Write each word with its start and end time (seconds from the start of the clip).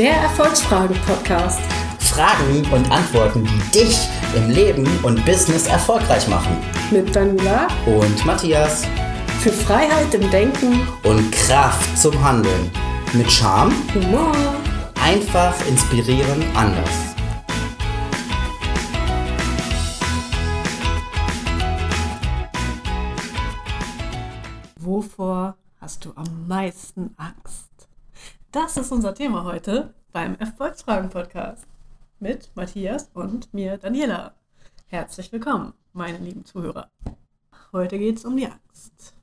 Der 0.00 0.14
Erfolgsfragen-Podcast. 0.14 1.60
Fragen 1.98 2.64
und 2.72 2.90
Antworten, 2.90 3.44
die 3.44 3.80
dich 3.80 4.08
im 4.34 4.48
Leben 4.48 4.88
und 5.02 5.22
Business 5.26 5.66
erfolgreich 5.66 6.26
machen. 6.26 6.56
Mit 6.90 7.14
Daniela 7.14 7.68
Und 7.84 8.24
Matthias. 8.24 8.86
für 9.40 9.52
Freiheit 9.52 10.14
im 10.14 10.30
Denken, 10.30 10.88
Und 11.02 11.30
Kraft 11.32 11.98
zum 11.98 12.18
Handeln. 12.24 12.70
Mit 13.12 13.30
Charme, 13.30 13.74
Humor. 13.92 14.32
einfach 15.04 15.54
inspirieren, 15.68 16.44
anders. 16.54 16.88
Wovor 24.76 25.58
hast 25.78 26.06
du 26.06 26.12
am 26.14 26.48
meisten 26.48 27.14
Angst? 27.18 27.69
Das 28.52 28.76
ist 28.76 28.90
unser 28.90 29.14
Thema 29.14 29.44
heute 29.44 29.94
beim 30.10 30.34
Erfolgsfragen-Podcast 30.34 31.68
mit 32.18 32.50
Matthias 32.56 33.08
und 33.14 33.54
mir, 33.54 33.78
Daniela. 33.78 34.34
Herzlich 34.88 35.30
willkommen, 35.30 35.72
meine 35.92 36.18
lieben 36.18 36.44
Zuhörer. 36.44 36.90
Heute 37.70 37.96
geht 37.96 38.16
es 38.16 38.24
um 38.24 38.36
die 38.36 38.48
Angst. 38.48 39.14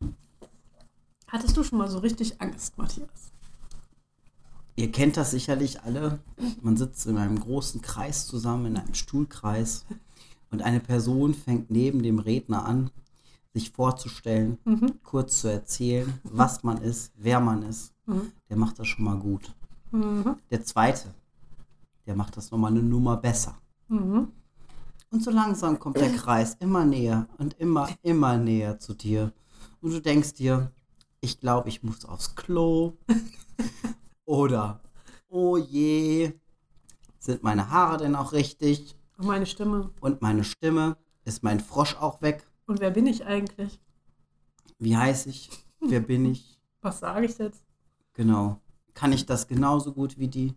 Hattest 1.27 1.57
du 1.57 1.63
schon 1.65 1.77
mal 1.77 1.89
so 1.89 1.99
richtig 1.99 2.39
Angst, 2.39 2.77
Matthias? 2.77 3.33
Ihr 4.77 4.93
kennt 4.93 5.17
das 5.17 5.31
sicherlich 5.31 5.81
alle. 5.81 6.19
Man 6.61 6.77
sitzt 6.77 7.05
in 7.05 7.17
einem 7.17 7.37
großen 7.37 7.81
Kreis 7.81 8.27
zusammen, 8.27 8.67
in 8.67 8.77
einem 8.77 8.93
Stuhlkreis. 8.93 9.85
Und 10.51 10.61
eine 10.61 10.79
Person 10.79 11.33
fängt 11.33 11.69
neben 11.69 12.01
dem 12.01 12.19
Redner 12.19 12.65
an, 12.65 12.91
sich 13.53 13.71
vorzustellen, 13.71 14.57
kurz 15.03 15.41
zu 15.41 15.49
erzählen, 15.49 16.17
was 16.23 16.63
man 16.63 16.81
ist, 16.81 17.11
wer 17.17 17.41
man 17.41 17.63
ist. 17.63 17.93
Der 18.49 18.57
macht 18.57 18.79
das 18.79 18.87
schon 18.87 19.05
mal 19.05 19.17
gut. 19.17 19.53
Der 20.51 20.63
zweite, 20.63 21.13
der 22.05 22.15
macht 22.15 22.37
das 22.37 22.51
nochmal 22.51 22.71
eine 22.71 22.83
Nummer 22.83 23.17
besser. 23.17 23.55
Und 25.09 25.23
so 25.23 25.31
langsam 25.31 25.79
kommt 25.79 25.97
der 25.97 26.13
Kreis 26.13 26.55
immer 26.59 26.83
näher 26.85 27.27
und 27.37 27.53
immer, 27.59 27.89
immer 28.01 28.37
näher 28.37 28.79
zu 28.79 28.93
dir. 28.93 29.31
Und 29.81 29.91
du 29.91 30.01
denkst 30.01 30.33
dir, 30.33 30.71
ich 31.21 31.39
glaube, 31.39 31.69
ich 31.69 31.83
muss 31.83 32.05
aufs 32.05 32.35
Klo. 32.35 32.93
Oder, 34.25 34.81
oh 35.29 35.57
je, 35.57 36.33
sind 37.19 37.43
meine 37.43 37.69
Haare 37.69 37.97
denn 37.97 38.15
auch 38.15 38.33
richtig? 38.33 38.95
Und 39.17 39.27
meine 39.27 39.45
Stimme. 39.45 39.91
Und 40.01 40.21
meine 40.21 40.43
Stimme, 40.43 40.97
ist 41.23 41.43
mein 41.43 41.59
Frosch 41.59 41.95
auch 41.95 42.21
weg? 42.21 42.47
Und 42.67 42.79
wer 42.79 42.91
bin 42.91 43.05
ich 43.05 43.25
eigentlich? 43.25 43.81
Wie 44.79 44.95
heiße 44.95 45.29
ich? 45.29 45.49
Wer 45.81 45.99
bin 45.99 46.25
ich? 46.25 46.59
Was 46.81 46.99
sage 46.99 47.25
ich 47.25 47.37
jetzt? 47.37 47.66
Genau. 48.17 48.59
Kann 48.95 49.13
ich 49.13 49.27
das 49.27 49.47
genauso 49.47 49.93
gut 49.93 50.17
wie 50.17 50.27
die? 50.27 50.55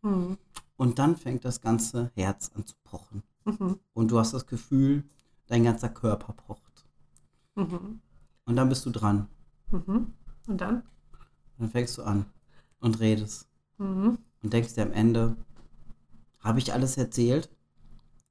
Mhm. 0.00 0.38
Und 0.76 0.98
dann 0.98 1.14
fängt 1.14 1.44
das 1.44 1.60
ganze 1.60 2.10
Herz 2.14 2.50
an 2.54 2.66
zu 2.66 2.74
pochen. 2.84 3.22
Mhm. 3.44 3.78
Und 3.92 4.10
du 4.10 4.18
hast 4.18 4.32
das 4.32 4.46
Gefühl, 4.46 5.04
dein 5.46 5.64
ganzer 5.64 5.90
Körper 5.90 6.32
pocht. 6.32 6.86
Mhm. 7.54 8.00
Und 8.46 8.56
dann 8.56 8.70
bist 8.70 8.86
du 8.86 8.90
dran. 8.90 9.28
Mhm. 9.70 10.14
Und 10.46 10.60
dann? 10.60 10.84
Dann 11.58 11.68
fängst 11.68 11.98
du 11.98 12.02
an 12.02 12.24
und 12.80 12.98
redest. 12.98 13.46
Mhm. 13.76 14.16
Und 14.42 14.52
denkst 14.54 14.72
dir 14.72 14.82
am 14.82 14.92
Ende, 14.92 15.36
habe 16.40 16.60
ich 16.60 16.72
alles 16.72 16.96
erzählt? 16.96 17.50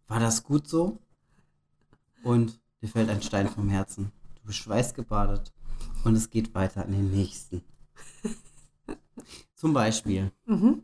War 0.07 0.19
das 0.19 0.43
gut 0.43 0.67
so? 0.67 0.97
Und 2.23 2.59
dir 2.81 2.89
fällt 2.89 3.11
ein 3.11 3.21
Stein 3.21 3.47
vom 3.47 3.69
Herzen. 3.69 4.11
Du 4.37 4.47
bist 4.47 4.57
schweißgebadet. 4.57 5.53
Und 6.03 6.15
es 6.15 6.31
geht 6.31 6.55
weiter 6.55 6.83
an 6.83 6.93
den 6.93 7.11
nächsten. 7.11 7.61
Zum 9.61 9.73
Beispiel, 9.73 10.31
Mhm. 10.47 10.81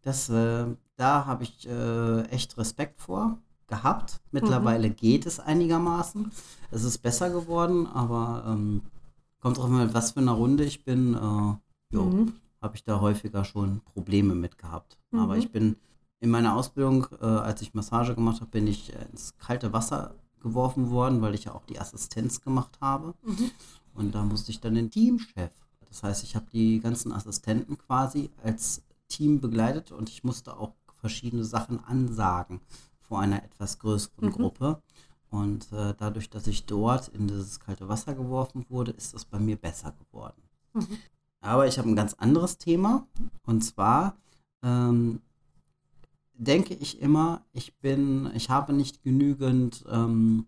das, 0.00 0.30
äh, 0.30 0.64
da 0.96 1.26
habe 1.26 1.42
ich 1.42 1.68
äh, 1.68 2.22
echt 2.30 2.56
Respekt 2.56 2.98
vor 3.02 3.36
gehabt. 3.66 4.22
Mittlerweile 4.30 4.88
geht 4.88 5.26
es 5.26 5.40
einigermaßen. 5.40 6.32
Es 6.70 6.84
ist 6.84 6.98
besser 7.02 7.28
geworden, 7.28 7.86
aber 7.86 8.44
ähm, 8.46 8.80
kommt 9.40 9.58
drauf 9.58 9.66
an, 9.70 9.92
was 9.92 10.12
für 10.12 10.20
eine 10.20 10.30
Runde 10.30 10.64
ich 10.64 10.84
bin. 10.86 11.12
Äh, 11.12 11.94
jo, 11.94 12.04
Mhm. 12.04 12.32
habe 12.62 12.76
ich 12.76 12.84
da 12.84 12.98
häufiger 13.02 13.44
schon 13.44 13.82
Probleme 13.92 14.34
mit 14.34 14.56
gehabt. 14.56 14.98
Aber 15.12 15.34
Mhm. 15.34 15.40
ich 15.40 15.52
bin 15.52 15.76
in 16.20 16.30
meiner 16.30 16.56
Ausbildung, 16.56 17.06
äh, 17.20 17.26
als 17.26 17.60
ich 17.60 17.74
Massage 17.74 18.14
gemacht 18.14 18.40
habe, 18.40 18.50
bin 18.50 18.66
ich 18.66 18.90
äh, 18.94 19.04
ins 19.12 19.36
kalte 19.36 19.74
Wasser 19.74 20.14
geworfen 20.40 20.88
worden, 20.88 21.20
weil 21.20 21.34
ich 21.34 21.44
ja 21.44 21.54
auch 21.54 21.66
die 21.66 21.78
Assistenz 21.78 22.40
gemacht 22.40 22.78
habe. 22.80 23.12
Mhm. 23.22 23.50
Und 23.92 24.14
da 24.14 24.22
musste 24.24 24.50
ich 24.50 24.60
dann 24.60 24.76
den 24.76 24.90
Teamchef. 24.90 25.52
Das 25.94 26.02
heißt, 26.02 26.24
ich 26.24 26.34
habe 26.34 26.46
die 26.52 26.80
ganzen 26.80 27.12
Assistenten 27.12 27.78
quasi 27.78 28.28
als 28.42 28.82
Team 29.06 29.40
begleitet 29.40 29.92
und 29.92 30.08
ich 30.08 30.24
musste 30.24 30.56
auch 30.56 30.72
verschiedene 30.96 31.44
Sachen 31.44 31.78
ansagen 31.84 32.60
vor 32.98 33.20
einer 33.20 33.44
etwas 33.44 33.78
größeren 33.78 34.26
Mhm. 34.26 34.32
Gruppe. 34.32 34.82
Und 35.30 35.70
äh, 35.72 35.94
dadurch, 35.96 36.30
dass 36.30 36.48
ich 36.48 36.66
dort 36.66 37.08
in 37.08 37.28
dieses 37.28 37.60
kalte 37.60 37.88
Wasser 37.88 38.14
geworfen 38.14 38.66
wurde, 38.68 38.90
ist 38.90 39.14
es 39.14 39.24
bei 39.24 39.38
mir 39.38 39.54
besser 39.54 39.92
geworden. 39.92 40.42
Mhm. 40.72 40.98
Aber 41.40 41.68
ich 41.68 41.78
habe 41.78 41.88
ein 41.88 41.96
ganz 41.96 42.14
anderes 42.14 42.58
Thema. 42.58 43.06
Und 43.46 43.62
zwar 43.62 44.16
ähm, 44.64 45.20
denke 46.32 46.74
ich 46.74 47.00
immer, 47.00 47.44
ich 47.52 47.72
bin, 47.76 48.32
ich 48.34 48.50
habe 48.50 48.72
nicht 48.72 49.04
genügend 49.04 49.84
ähm, 49.88 50.46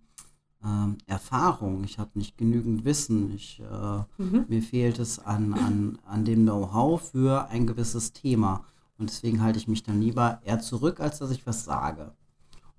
ähm, 0.65 0.99
Erfahrung, 1.06 1.84
ich 1.84 1.99
habe 1.99 2.11
nicht 2.15 2.37
genügend 2.39 2.84
Wissen, 2.84 3.34
ich, 3.34 3.61
äh, 3.61 4.22
Mhm. 4.22 4.47
mir 4.49 4.62
fehlt 4.62 4.99
es 4.99 5.19
an, 5.19 5.53
an, 5.55 5.99
an 6.06 6.25
dem 6.25 6.43
Know-how 6.44 7.00
für 7.00 7.49
ein 7.49 7.67
gewisses 7.67 8.12
Thema. 8.12 8.65
Und 8.99 9.11
deswegen 9.11 9.43
halte 9.43 9.59
ich 9.59 9.69
mich 9.69 9.83
dann 9.83 10.00
lieber 10.00 10.41
eher 10.45 10.61
zurück, 10.61 11.00
als 11.00 11.19
dass 11.19 11.31
ich 11.31 11.47
was 11.47 11.65
sage. 11.65 12.12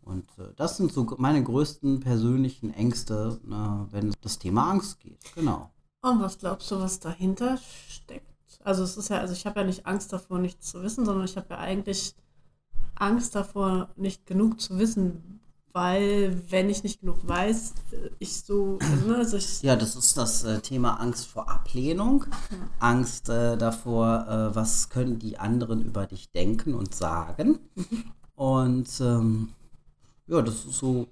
Und 0.02 0.28
äh, 0.40 0.54
das 0.56 0.78
sind 0.78 0.92
so 0.92 1.06
meine 1.18 1.44
größten 1.44 2.00
persönlichen 2.00 2.74
Ängste, 2.74 3.40
ne, 3.44 3.88
wenn 3.92 4.10
es 4.10 4.16
das 4.22 4.40
Thema 4.40 4.70
Angst 4.72 5.00
geht. 5.00 5.20
Genau. 5.36 5.70
Und 6.02 6.22
was 6.22 6.40
glaubst 6.40 6.72
du, 6.72 6.80
was 6.80 7.00
dahinter 7.00 7.58
steckt? 7.90 8.26
Also 8.64 8.84
es 8.84 8.98
ist 8.98 9.10
ja, 9.10 9.18
also 9.20 9.34
ich 9.34 9.46
habe 9.46 9.60
ja 9.60 9.66
nicht 9.66 9.86
Angst 9.86 10.12
davor, 10.14 10.40
nichts 10.40 10.70
zu 10.72 10.82
wissen, 10.82 11.06
sondern 11.06 11.26
ich 11.26 11.36
habe 11.38 11.48
ja 11.52 11.58
eigentlich 11.60 12.16
Angst 12.96 13.36
davor, 13.36 13.90
nicht 13.96 14.26
genug 14.26 14.60
zu 14.60 14.78
wissen, 14.80 15.40
weil 15.74 16.42
wenn 16.50 16.70
ich 16.70 16.84
nicht 16.84 17.02
genug 17.02 17.28
weiß, 17.28 17.74
ich 18.20 18.42
so, 18.42 18.80
also, 18.82 19.08
ne, 19.08 19.18
also 19.18 19.38
ich, 19.38 19.62
Ja, 19.62 19.76
das 19.76 19.96
ist 19.96 20.18
das 20.18 20.44
äh, 20.44 20.60
Thema 20.62 21.00
Angst 21.00 21.28
vor 21.28 21.50
Ablehnung, 21.50 22.26
Angst 22.80 23.30
äh, 23.30 23.58
davor, 23.58 24.28
äh, 24.28 24.56
was 24.56 24.90
können 24.90 25.20
die 25.20 25.38
anderen 25.38 25.84
über 25.84 26.06
dich 26.08 26.32
denken 26.32 26.74
und 26.74 26.96
sagen. 26.96 27.60
Und 28.36 29.02
ähm, 29.02 29.54
ja, 30.28 30.44
das 30.44 30.66
ist 30.66 30.78
so, 30.78 31.08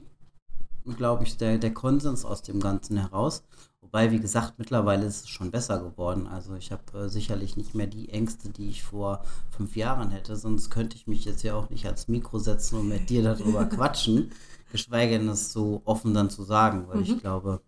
glaube 0.96 1.24
ich, 1.24 1.38
der, 1.38 1.58
der 1.58 1.74
Konsens 1.74 2.24
aus 2.24 2.44
dem 2.44 2.60
Ganzen 2.60 2.98
heraus. 2.98 3.44
Wobei, 3.86 4.10
wie 4.10 4.20
gesagt, 4.20 4.56
mittlerweile 4.58 5.06
ist 5.06 5.26
es 5.26 5.30
schon 5.30 5.52
besser 5.52 5.80
geworden. 5.80 6.26
Also 6.26 6.56
ich 6.56 6.72
habe 6.72 6.98
äh, 6.98 7.08
sicherlich 7.08 7.56
nicht 7.56 7.76
mehr 7.76 7.86
die 7.86 8.10
Ängste, 8.10 8.50
die 8.50 8.68
ich 8.68 8.82
vor 8.82 9.24
fünf 9.52 9.76
Jahren 9.76 10.10
hätte. 10.10 10.36
Sonst 10.36 10.72
könnte 10.72 10.96
ich 10.98 11.06
mich 11.06 11.24
jetzt 11.24 11.44
ja 11.44 11.54
auch 11.54 11.70
nicht 11.70 11.86
ans 11.86 12.08
Mikro 12.08 12.40
setzen 12.40 12.80
und 12.80 12.90
mit 12.90 13.12
dir 13.12 13.22
darüber 13.22 13.64
quatschen. 13.70 14.32
Geschweige 14.72 15.20
denn, 15.20 15.28
das 15.28 15.54
so 15.54 15.84
offen 15.86 16.16
dann 16.16 16.32
zu 16.32 16.44
sagen, 16.44 16.88
weil 16.88 17.04
ich 17.04 17.20
glaube, 17.20 17.62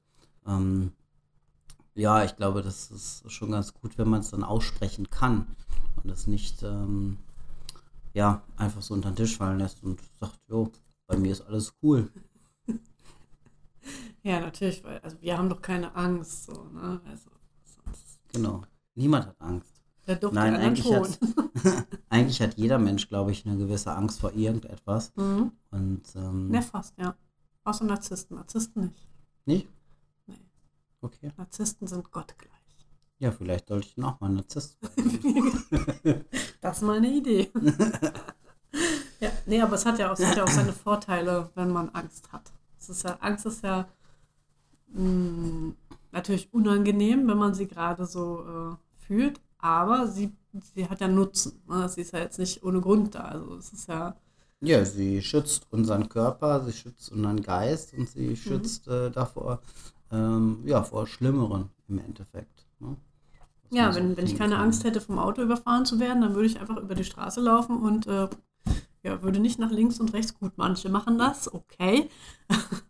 ähm, 0.47 0.91
ja, 1.93 2.23
ich 2.23 2.35
glaube, 2.35 2.63
das 2.63 2.89
ist 2.89 3.31
schon 3.31 3.51
ganz 3.51 3.75
gut, 3.75 3.99
wenn 3.99 4.09
man 4.09 4.21
es 4.21 4.31
dann 4.31 4.43
aussprechen 4.43 5.11
kann 5.11 5.55
und 6.03 6.09
es 6.09 6.25
nicht, 6.25 6.63
ähm, 6.63 7.19
ja, 8.15 8.41
einfach 8.55 8.81
so 8.81 8.95
unter 8.95 9.11
den 9.11 9.17
Tisch 9.17 9.37
fallen 9.37 9.59
lässt 9.59 9.83
und 9.83 10.01
sagt, 10.19 10.39
jo, 10.47 10.71
bei 11.05 11.15
mir 11.15 11.31
ist 11.31 11.41
alles 11.41 11.75
cool. 11.83 12.09
Ja 14.27 14.39
natürlich, 14.39 14.83
weil, 14.83 14.99
also 14.99 15.17
wir 15.21 15.37
haben 15.37 15.49
doch 15.49 15.61
keine 15.61 15.95
Angst, 15.95 16.45
so, 16.45 16.63
ne, 16.73 17.01
also 17.05 17.29
Genau. 18.33 18.63
Niemand 18.95 19.27
hat 19.27 19.35
Angst. 19.39 19.71
der 20.07 20.15
Duft 20.17 20.33
Nein, 20.33 20.55
eigentlich 20.55 20.91
hat, 20.93 21.19
eigentlich 22.09 22.41
hat 22.41 22.55
jeder 22.55 22.77
Mensch, 22.77 23.07
glaube 23.07 23.31
ich, 23.31 23.45
eine 23.45 23.57
gewisse 23.57 23.93
Angst 23.93 24.19
vor 24.19 24.33
irgendetwas. 24.33 25.13
Mhm. 25.15 25.51
Und, 25.71 26.03
ähm, 26.15 26.49
Ne, 26.49 26.61
fast, 26.61 26.97
ja. 26.97 27.15
Außer 27.63 27.85
Narzissten. 27.85 28.37
Narzissten 28.37 28.83
nicht. 28.85 29.07
nicht? 29.45 29.67
Nee. 30.25 30.39
Okay. 31.01 31.31
Narzissten 31.37 31.87
sind 31.87 32.11
gottgleich. 32.11 32.51
Ja, 33.19 33.31
vielleicht 33.31 33.67
sollte 33.67 33.87
ich 33.87 34.03
auch 34.03 34.19
mal 34.19 34.29
Narzisst. 34.29 34.77
Das 36.61 36.77
ist 36.77 36.83
mal 36.83 36.97
eine 36.97 37.09
Idee. 37.09 37.51
ja, 39.19 39.29
nee, 39.45 39.61
aber 39.61 39.75
es 39.75 39.85
hat 39.85 39.99
ja 39.99 40.11
auch, 40.11 40.17
es 40.19 40.25
hat 40.25 40.37
ja 40.37 40.43
auch 40.43 40.49
seine 40.49 40.73
Vorteile, 40.73 41.49
wenn 41.55 41.71
man 41.71 41.89
Angst 41.89 42.31
hat. 42.33 42.51
Es 42.79 42.89
ist 42.89 43.03
ja, 43.03 43.17
Angst 43.21 43.45
ist 43.45 43.63
ja 43.63 43.87
mh, 44.87 45.73
natürlich 46.11 46.53
unangenehm, 46.53 47.27
wenn 47.27 47.37
man 47.37 47.53
sie 47.53 47.67
gerade 47.67 48.05
so 48.05 48.45
äh, 48.45 48.75
fühlt, 49.05 49.41
aber 49.59 50.07
sie, 50.07 50.35
sie 50.75 50.87
hat 50.89 51.01
ja 51.01 51.07
Nutzen. 51.07 51.61
Ne? 51.67 51.87
Sie 51.89 52.01
ist 52.01 52.13
ja 52.13 52.19
jetzt 52.19 52.39
nicht 52.39 52.63
ohne 52.63 52.81
Grund 52.81 53.15
da. 53.15 53.21
Also 53.25 53.55
es 53.57 53.73
ist 53.73 53.87
ja, 53.89 54.15
Ja, 54.61 54.85
sie 54.85 55.21
schützt 55.23 55.65
unseren 55.71 56.09
Körper, 56.09 56.63
sie 56.63 56.71
schützt 56.73 57.11
unseren 57.11 57.41
Geist 57.41 57.93
und 57.95 58.07
sie 58.09 58.35
schützt 58.35 58.87
äh, 58.87 59.09
davor, 59.11 59.61
ähm, 60.11 60.61
ja, 60.65 60.83
vor 60.83 61.07
Schlimmeren 61.07 61.69
im 61.87 61.97
Endeffekt. 61.99 62.65
Ne? 62.79 62.97
Ja, 63.69 63.93
wenn, 63.95 64.15
wenn 64.15 64.25
ich 64.25 64.35
keine 64.37 64.57
Angst 64.57 64.83
hätte, 64.85 65.01
vom 65.01 65.19
Auto 65.19 65.41
überfahren 65.41 65.85
zu 65.85 65.99
werden, 65.99 66.21
dann 66.21 66.35
würde 66.35 66.47
ich 66.47 66.59
einfach 66.59 66.77
über 66.77 66.95
die 66.95 67.03
Straße 67.03 67.41
laufen 67.41 67.77
und 67.81 68.07
äh, 68.07 68.27
ja, 69.07 69.21
würde 69.23 69.39
nicht 69.39 69.57
nach 69.57 69.71
links 69.71 69.99
und 69.99 70.13
rechts. 70.13 70.37
Gut, 70.37 70.53
manche 70.57 70.89
machen 70.89 71.17
das, 71.17 71.51
okay. 71.53 72.09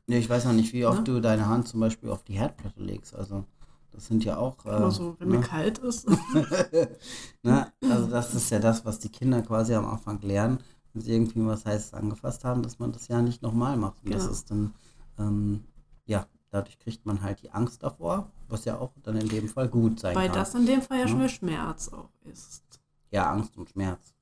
Ja, 0.07 0.17
ich 0.17 0.29
weiß 0.29 0.45
noch 0.45 0.53
nicht, 0.53 0.73
wie 0.73 0.85
oft 0.85 0.99
ja? 0.99 1.03
du 1.03 1.21
deine 1.21 1.47
Hand 1.47 1.67
zum 1.67 1.79
Beispiel 1.79 2.09
auf 2.09 2.23
die 2.23 2.33
Herdplatte 2.33 2.81
legst. 2.81 3.13
Also 3.15 3.43
das 3.91 4.07
sind 4.07 4.23
ja 4.23 4.37
auch. 4.37 4.65
Äh, 4.65 4.69
also, 4.69 5.15
wenn 5.19 5.29
ne? 5.29 5.37
mir 5.37 5.43
kalt 5.43 5.77
ist. 5.79 6.07
ne? 7.43 7.71
Also 7.81 8.07
das 8.07 8.33
ist 8.33 8.49
ja 8.49 8.59
das, 8.59 8.85
was 8.85 8.99
die 8.99 9.09
Kinder 9.09 9.41
quasi 9.41 9.73
am 9.73 9.85
Anfang 9.85 10.21
lernen, 10.21 10.59
wenn 10.93 11.01
sie 11.01 11.13
irgendwie 11.13 11.45
was 11.45 11.65
Heißes 11.65 11.93
angefasst 11.93 12.43
haben, 12.43 12.63
dass 12.63 12.79
man 12.79 12.91
das 12.91 13.07
ja 13.07 13.21
nicht 13.21 13.41
nochmal 13.41 13.77
macht. 13.77 13.97
Und 14.03 14.11
genau. 14.11 14.17
das 14.23 14.31
ist 14.31 14.49
dann, 14.49 14.73
ähm, 15.19 15.63
ja, 16.05 16.25
dadurch 16.49 16.79
kriegt 16.79 17.05
man 17.05 17.21
halt 17.21 17.43
die 17.43 17.51
Angst 17.51 17.83
davor, 17.83 18.31
was 18.49 18.65
ja 18.65 18.79
auch 18.79 18.91
dann 19.03 19.17
in 19.17 19.29
dem 19.29 19.47
Fall 19.47 19.67
gut 19.67 19.99
sein 19.99 20.15
Weil 20.15 20.27
kann. 20.27 20.35
Weil 20.35 20.41
das 20.41 20.55
in 20.55 20.65
dem 20.65 20.81
Fall 20.81 20.99
ja 20.99 21.07
schon 21.07 21.19
mehr 21.19 21.29
Schmerz 21.29 21.89
auch 21.89 22.09
ist. 22.25 22.63
Ja, 23.11 23.29
Angst 23.31 23.57
und 23.57 23.69
Schmerz. 23.69 24.16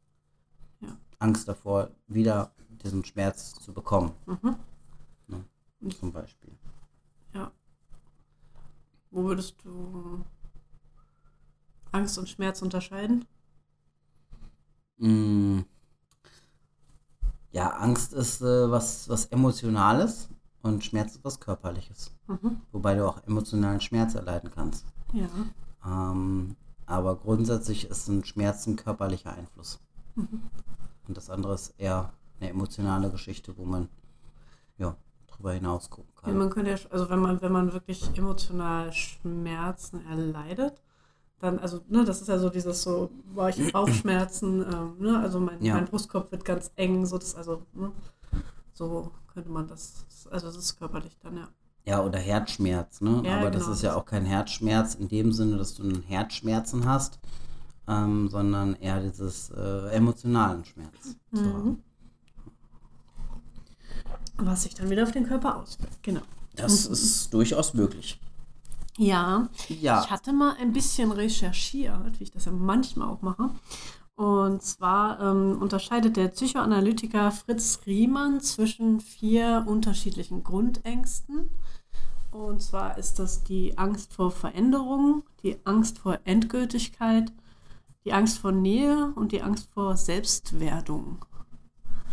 Ja. 1.20 1.26
Angst 1.26 1.48
davor, 1.48 1.90
wieder 2.08 2.52
diesen 2.84 3.04
Schmerz 3.04 3.54
zu 3.56 3.74
bekommen. 3.74 4.12
Mhm. 4.26 4.56
Ne? 5.28 5.46
Zum 6.00 6.12
Beispiel. 6.12 6.52
Ja. 7.34 7.52
Wo 9.12 9.24
würdest 9.24 9.56
du 9.64 10.24
Angst 11.92 12.18
und 12.18 12.30
Schmerz 12.30 12.62
unterscheiden? 12.62 13.26
Mm. 14.98 15.62
Ja, 17.52 17.70
Angst 17.78 18.14
ist 18.14 18.42
äh, 18.42 18.70
was, 18.70 19.08
was 19.08 19.28
Emotionales 19.28 20.30
und 20.62 20.84
Schmerz 20.84 21.16
ist 21.16 21.24
was 21.24 21.40
Körperliches. 21.40 22.12
Mhm. 22.28 22.62
Wobei 22.72 22.96
du 22.96 23.08
auch 23.08 23.24
emotionalen 23.26 23.80
Schmerz 23.80 24.16
erleiden 24.16 24.52
kannst. 24.54 24.86
Ja. 25.14 25.30
Ähm, 25.86 26.58
aber 26.86 27.16
grundsätzlich 27.16 27.86
ist 27.90 28.10
ein 28.10 28.26
Schmerz 28.26 28.68
ein 28.68 28.76
körperlicher 28.76 29.34
Einfluss. 29.34 29.80
Mhm. 30.16 30.42
Und 31.08 31.18
das 31.18 31.30
andere 31.30 31.54
ist 31.54 31.74
eher 31.78 32.14
eine 32.40 32.50
emotionale 32.50 33.10
Geschichte, 33.10 33.58
wo 33.58 33.66
man 33.66 33.90
ja, 34.78 34.96
drüber 35.28 35.54
hinaus 35.54 35.90
gucken 35.90 36.14
kann. 36.16 36.32
Ja, 36.32 36.38
man 36.38 36.50
könnte 36.50 36.72
ja, 36.72 36.78
also 36.90 37.10
wenn 37.10 37.20
man, 37.20 37.42
wenn 37.42 37.52
man 37.52 37.74
wirklich 37.74 38.18
emotional 38.18 38.92
Schmerzen 38.94 40.06
erleidet, 40.08 40.82
dann, 41.40 41.60
also, 41.60 41.82
ne, 41.90 42.06
das 42.06 42.22
ist 42.22 42.28
ja 42.28 42.40
so 42.40 42.50
dieses 42.50 42.82
so, 42.82 43.12
war 43.34 43.50
ich 43.50 43.58
Bauchschmerzen, 43.74 44.62
ähm, 44.62 44.96
ne, 45.00 45.20
also 45.20 45.40
mein, 45.40 45.62
ja. 45.64 45.76
mein 45.76 45.86
Brustkorb 45.86 46.32
wird 46.32 46.46
ganz 46.46 46.72
eng, 46.76 47.06
so 47.06 47.18
das, 47.18 47.36
also, 47.36 47.64
ne, 47.74 47.92
so 48.74 49.12
könnte 49.34 49.50
man 49.50 49.68
das, 49.68 50.06
also 50.32 50.48
das 50.48 50.58
ist 50.58 50.78
körperlich 50.78 51.18
dann, 51.22 51.38
ja. 51.38 51.48
Ja, 51.88 52.04
oder 52.04 52.18
Herzschmerz, 52.18 53.00
ne? 53.02 53.22
Ja, 53.24 53.38
Aber 53.38 53.52
genau. 53.52 53.60
das 53.60 53.68
ist 53.68 53.84
ja 53.84 53.96
auch 53.96 54.06
kein 54.06 54.26
Herzschmerz 54.26 54.96
in 54.96 55.08
dem 55.08 55.32
Sinne, 55.32 55.58
dass 55.58 55.76
du 55.76 55.84
einen 55.84 56.02
Herzschmerzen 56.02 56.88
hast, 56.88 57.20
ähm, 57.88 58.30
sondern 58.30 58.76
eher 58.76 59.00
dieses 59.00 59.50
äh, 59.52 59.90
emotionalen 59.92 60.66
Schmerz 60.66 61.16
mhm. 61.32 61.38
zu 61.38 61.54
haben. 61.54 61.84
Was 64.38 64.64
sich 64.64 64.76
dann 64.76 64.90
wieder 64.90 65.04
auf 65.04 65.12
den 65.12 65.28
Körper 65.28 65.58
auswirkt, 65.58 66.04
genau. 66.04 66.22
Das 66.56 66.88
mhm. 66.88 66.94
ist 66.94 67.34
durchaus 67.34 67.74
möglich. 67.74 68.20
Ja. 68.98 69.50
ja. 69.68 70.04
Ich 70.04 70.10
hatte 70.10 70.34
mal 70.34 70.56
ein 70.60 70.72
bisschen 70.72 71.12
recherchiert, 71.12 72.20
wie 72.20 72.24
ich 72.24 72.32
das 72.32 72.46
ja 72.46 72.52
manchmal 72.52 73.10
auch 73.10 73.22
mache. 73.22 73.50
Und 74.16 74.64
zwar 74.64 75.20
ähm, 75.20 75.62
unterscheidet 75.62 76.16
der 76.16 76.30
Psychoanalytiker 76.30 77.32
Fritz 77.32 77.82
Riemann 77.86 78.40
zwischen 78.40 79.02
vier 79.02 79.66
unterschiedlichen 79.68 80.44
Grundängsten. 80.44 81.50
Und 82.32 82.62
zwar 82.62 82.98
ist 82.98 83.20
das 83.20 83.44
die 83.44 83.78
Angst 83.78 84.14
vor 84.14 84.32
Veränderung, 84.32 85.24
die 85.44 85.58
Angst 85.66 86.00
vor 86.00 86.20
Endgültigkeit, 86.24 87.32
die 88.06 88.14
Angst 88.14 88.38
vor 88.38 88.52
Nähe 88.52 89.12
und 89.16 89.32
die 89.32 89.42
Angst 89.42 89.70
vor 89.74 89.98
Selbstwerdung. 89.98 91.26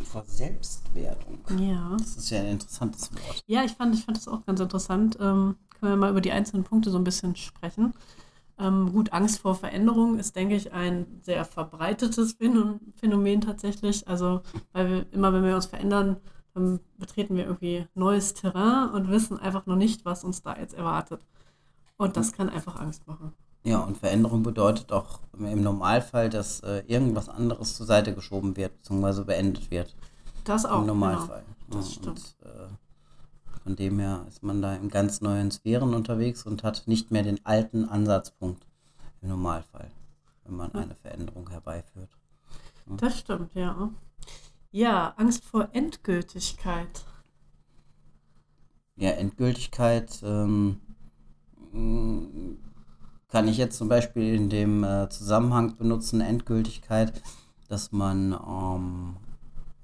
Vor 0.05 0.25
Selbstwerdung? 0.25 1.41
Ja. 1.59 1.97
Das 1.99 2.17
ist 2.17 2.31
ja 2.31 2.41
ein 2.41 2.47
interessantes 2.47 3.13
Wort. 3.13 3.43
Ja, 3.47 3.63
ich 3.63 3.73
fand, 3.73 3.95
ich 3.95 4.05
fand 4.05 4.17
das 4.17 4.27
auch 4.27 4.45
ganz 4.45 4.59
interessant. 4.59 5.17
Ähm, 5.21 5.57
können 5.79 5.93
wir 5.93 5.97
mal 5.97 6.11
über 6.11 6.21
die 6.21 6.33
einzelnen 6.33 6.65
Punkte 6.65 6.91
so 6.91 6.99
ein 6.99 7.05
bisschen 7.05 7.37
sprechen. 7.37 7.93
Ähm, 8.59 8.93
gut, 8.93 9.13
Angst 9.13 9.41
vor 9.41 9.55
Veränderung 9.55 10.19
ist, 10.19 10.35
denke 10.35 10.55
ich, 10.57 10.73
ein 10.73 11.21
sehr 11.23 11.45
verbreitetes 11.45 12.37
Phänomen 12.97 13.41
tatsächlich. 13.41 14.09
Also, 14.09 14.43
weil 14.73 14.89
wir 14.89 15.13
immer, 15.13 15.33
wenn 15.33 15.45
wir 15.45 15.55
uns 15.55 15.67
verändern, 15.67 16.17
dann 16.55 16.81
betreten 16.99 17.37
wir 17.37 17.45
irgendwie 17.45 17.87
neues 17.95 18.35
Terrain 18.35 18.91
und 18.91 19.09
wissen 19.09 19.39
einfach 19.39 19.67
noch 19.67 19.77
nicht, 19.77 20.05
was 20.05 20.25
uns 20.25 20.43
da 20.43 20.57
jetzt 20.57 20.75
erwartet. 20.75 21.25
Und 21.97 22.17
das 22.17 22.33
kann 22.33 22.49
einfach 22.49 22.77
Angst 22.77 23.07
machen. 23.07 23.33
Ja, 23.65 23.81
und 23.81 23.97
Veränderung 23.97 24.43
bedeutet 24.43 24.93
auch 24.93 25.21
im 25.39 25.63
Normalfall, 25.63 26.29
dass 26.29 26.61
äh, 26.61 26.83
irgendwas 26.87 27.29
anderes 27.29 27.77
zur 27.77 27.87
Seite 27.87 28.15
geschoben 28.15 28.57
wird, 28.57 28.77
beziehungsweise 28.79 29.25
beendet 29.25 29.71
wird. 29.71 29.95
Das 30.45 30.65
auch. 30.65 30.81
Im 30.81 30.87
Normalfall. 30.87 31.45
Genau. 31.69 31.81
Das 31.81 31.89
ja, 31.89 32.01
stimmt. 32.01 32.37
Und, 32.41 32.47
äh, 32.47 32.67
von 33.63 33.77
dem 33.77 34.01
her 34.01 34.25
ist 34.27 34.43
man 34.43 34.61
da 34.61 34.75
in 34.75 34.89
ganz 34.89 35.21
neuen 35.21 35.53
Sphären 35.53 35.95
unterwegs 35.95 36.45
und 36.45 36.65
hat 36.65 36.83
nicht 36.87 37.13
mehr 37.13 37.23
den 37.23 37.45
alten 37.47 37.85
Ansatzpunkt 37.85 38.67
im 39.21 39.29
Normalfall, 39.29 39.91
wenn 40.45 40.57
man 40.57 40.73
eine 40.75 40.97
Veränderung 40.97 41.49
herbeiführt. 41.49 42.11
Ja. 42.87 42.97
Das 42.97 43.21
stimmt, 43.21 43.55
ja. 43.55 43.91
Ja, 44.73 45.15
Angst 45.17 45.45
vor 45.45 45.69
Endgültigkeit. 45.73 47.05
Ja, 48.97 49.11
Endgültigkeit 49.11 50.21
ähm, 50.25 50.81
kann 53.33 53.49
ich 53.49 53.57
jetzt 53.57 53.79
zum 53.79 53.89
Beispiel 53.89 54.35
in 54.35 54.51
dem 54.51 54.85
äh, 54.85 55.09
Zusammenhang 55.09 55.75
benutzen, 55.79 56.21
Endgültigkeit, 56.21 57.15
dass 57.67 57.91
man, 57.91 58.33
ähm, 58.35 59.17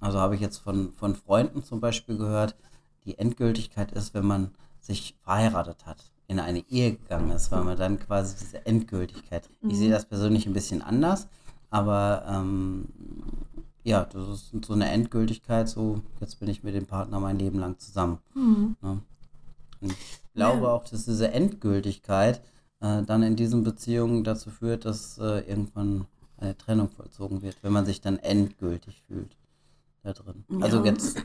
also 0.00 0.18
habe 0.18 0.34
ich 0.34 0.42
jetzt 0.42 0.58
von, 0.58 0.92
von 0.92 1.14
Freunden 1.14 1.64
zum 1.64 1.80
Beispiel 1.80 2.18
gehört, 2.18 2.56
die 3.06 3.18
Endgültigkeit 3.18 3.90
ist, 3.92 4.12
wenn 4.12 4.26
man 4.26 4.50
sich 4.80 5.16
verheiratet 5.24 5.86
hat, 5.86 6.12
in 6.26 6.40
eine 6.40 6.62
Ehe 6.68 6.92
gegangen 6.92 7.30
ist, 7.30 7.50
weil 7.50 7.64
man 7.64 7.78
dann 7.78 7.98
quasi 7.98 8.36
diese 8.38 8.66
Endgültigkeit. 8.66 9.48
Mhm. 9.62 9.70
Ich 9.70 9.78
sehe 9.78 9.90
das 9.90 10.04
persönlich 10.04 10.46
ein 10.46 10.52
bisschen 10.52 10.82
anders, 10.82 11.26
aber 11.70 12.26
ähm, 12.28 12.88
ja, 13.82 14.04
das 14.04 14.28
ist 14.28 14.66
so 14.66 14.74
eine 14.74 14.90
Endgültigkeit, 14.90 15.70
so 15.70 16.02
jetzt 16.20 16.38
bin 16.38 16.50
ich 16.50 16.64
mit 16.64 16.74
dem 16.74 16.84
Partner 16.84 17.18
mein 17.18 17.38
Leben 17.38 17.58
lang 17.58 17.78
zusammen. 17.78 18.18
Mhm. 18.34 18.76
Ne? 18.82 19.00
Und 19.80 19.92
ich 19.92 20.34
glaube 20.34 20.66
ja. 20.66 20.68
auch, 20.68 20.84
dass 20.84 21.06
diese 21.06 21.32
Endgültigkeit 21.32 22.42
äh, 22.80 23.02
dann 23.02 23.22
in 23.22 23.36
diesen 23.36 23.64
Beziehungen 23.64 24.24
dazu 24.24 24.50
führt, 24.50 24.84
dass 24.84 25.18
äh, 25.18 25.40
irgendwann 25.48 26.06
eine 26.36 26.56
Trennung 26.56 26.88
vollzogen 26.88 27.42
wird, 27.42 27.56
wenn 27.62 27.72
man 27.72 27.84
sich 27.84 28.00
dann 28.00 28.18
endgültig 28.18 29.02
fühlt 29.06 29.36
da 30.02 30.12
drin. 30.12 30.44
Ja. 30.48 30.58
Also 30.60 30.84
jetzt 30.84 31.24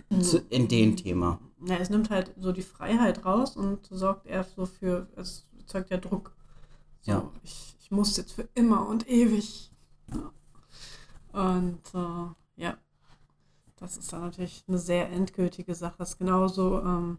in 0.49 0.67
dem 0.67 0.97
Thema. 0.97 1.39
Ja, 1.65 1.75
es 1.75 1.89
nimmt 1.89 2.09
halt 2.09 2.33
so 2.37 2.51
die 2.51 2.63
Freiheit 2.63 3.25
raus 3.25 3.55
und 3.55 3.87
sorgt 3.87 4.25
eher 4.25 4.43
so 4.43 4.65
für, 4.65 5.07
es 5.15 5.47
erzeugt 5.57 5.91
ja 5.91 5.97
Druck. 5.97 6.35
So, 7.01 7.11
ja. 7.11 7.31
Ich, 7.43 7.75
ich 7.79 7.91
muss 7.91 8.17
jetzt 8.17 8.33
für 8.33 8.47
immer 8.55 8.87
und 8.87 9.07
ewig. 9.07 9.71
Und 11.31 11.81
äh, 11.93 12.61
ja, 12.61 12.77
das 13.77 13.97
ist 13.97 14.13
dann 14.13 14.21
natürlich 14.21 14.63
eine 14.67 14.77
sehr 14.77 15.09
endgültige 15.09 15.75
Sache. 15.75 15.95
Das 15.97 16.11
ist 16.11 16.17
genauso, 16.17 16.81
ähm, 16.81 17.17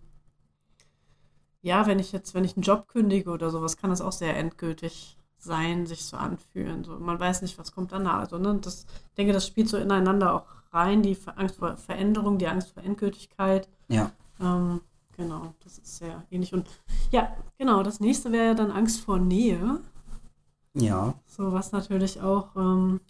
ja, 1.65 1.87
wenn 1.87 1.99
ich 1.99 2.13
jetzt, 2.13 2.35
wenn 2.35 2.45
ich 2.45 2.57
einen 2.57 2.63
Job 2.63 2.89
kündige 2.89 3.31
oder 3.31 3.49
sowas, 3.51 3.79
kann 3.79 3.89
das 3.89 4.03
auch 4.03 4.13
sehr 4.13 4.37
endgültig 4.37 5.17
sein, 5.39 5.87
sich 5.87 6.05
so 6.05 6.19
anfühlen. 6.19 6.85
So, 6.85 6.99
man 6.99 7.19
weiß 7.19 7.41
nicht, 7.41 7.59
was 7.59 7.73
kommt 7.73 7.91
danach. 7.91 8.19
Also, 8.19 8.37
ne, 8.37 8.59
das, 8.61 8.85
ich 9.09 9.15
denke, 9.15 9.33
das 9.33 9.47
spielt 9.47 9.71
so 9.71 9.79
ineinander 9.79 10.35
auch 10.35 10.45
rein, 10.73 11.03
die 11.03 11.17
Angst 11.37 11.57
vor 11.57 11.79
Veränderung, 11.79 12.37
die 12.37 12.49
Angst 12.49 12.73
vor 12.73 12.83
Endgültigkeit. 12.83 13.67
Ja. 13.89 14.13
Ähm, 14.41 14.83
genau, 15.17 15.55
das 15.65 15.79
ist 15.79 15.97
sehr 15.97 16.25
ähnlich. 16.31 16.53
Und 16.53 16.69
ja, 17.11 17.35
genau, 17.57 17.83
das 17.83 17.99
nächste 17.99 18.31
wäre 18.31 18.49
ja 18.49 18.55
dann 18.55 18.71
Angst 18.71 19.01
vor 19.01 19.19
Nähe. 19.19 19.81
Ja. 20.75 21.15
So, 21.25 21.55
was 21.55 21.73
natürlich 21.73 22.21
auch, 22.21 22.55
ähm, 22.57 23.01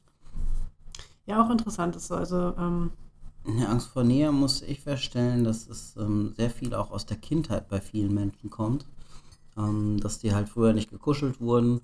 ja, 1.26 1.44
auch 1.44 1.50
interessant 1.50 1.96
ist. 1.96 2.12
Also, 2.12 2.54
ähm, 2.56 2.92
ja, 3.47 3.67
Angst 3.67 3.89
vor 3.89 4.05
Nähe 4.05 4.33
muss 4.33 4.63
ich 4.63 4.81
feststellen, 4.81 5.45
dass 5.45 5.69
es 5.69 5.97
ähm, 5.97 6.33
sehr 6.37 6.51
viel 6.51 6.75
auch 6.75 6.91
aus 6.91 7.07
der 7.07 7.17
Kindheit 7.17 7.69
bei 7.69 7.81
vielen 7.81 8.15
Menschen 8.15 8.51
kommt. 8.51 8.87
Ähm, 9.57 10.01
dass 10.01 10.19
die 10.19 10.35
halt 10.35 10.49
früher 10.49 10.73
nicht 10.73 10.91
gekuschelt 10.91 11.41
wurden 11.41 11.81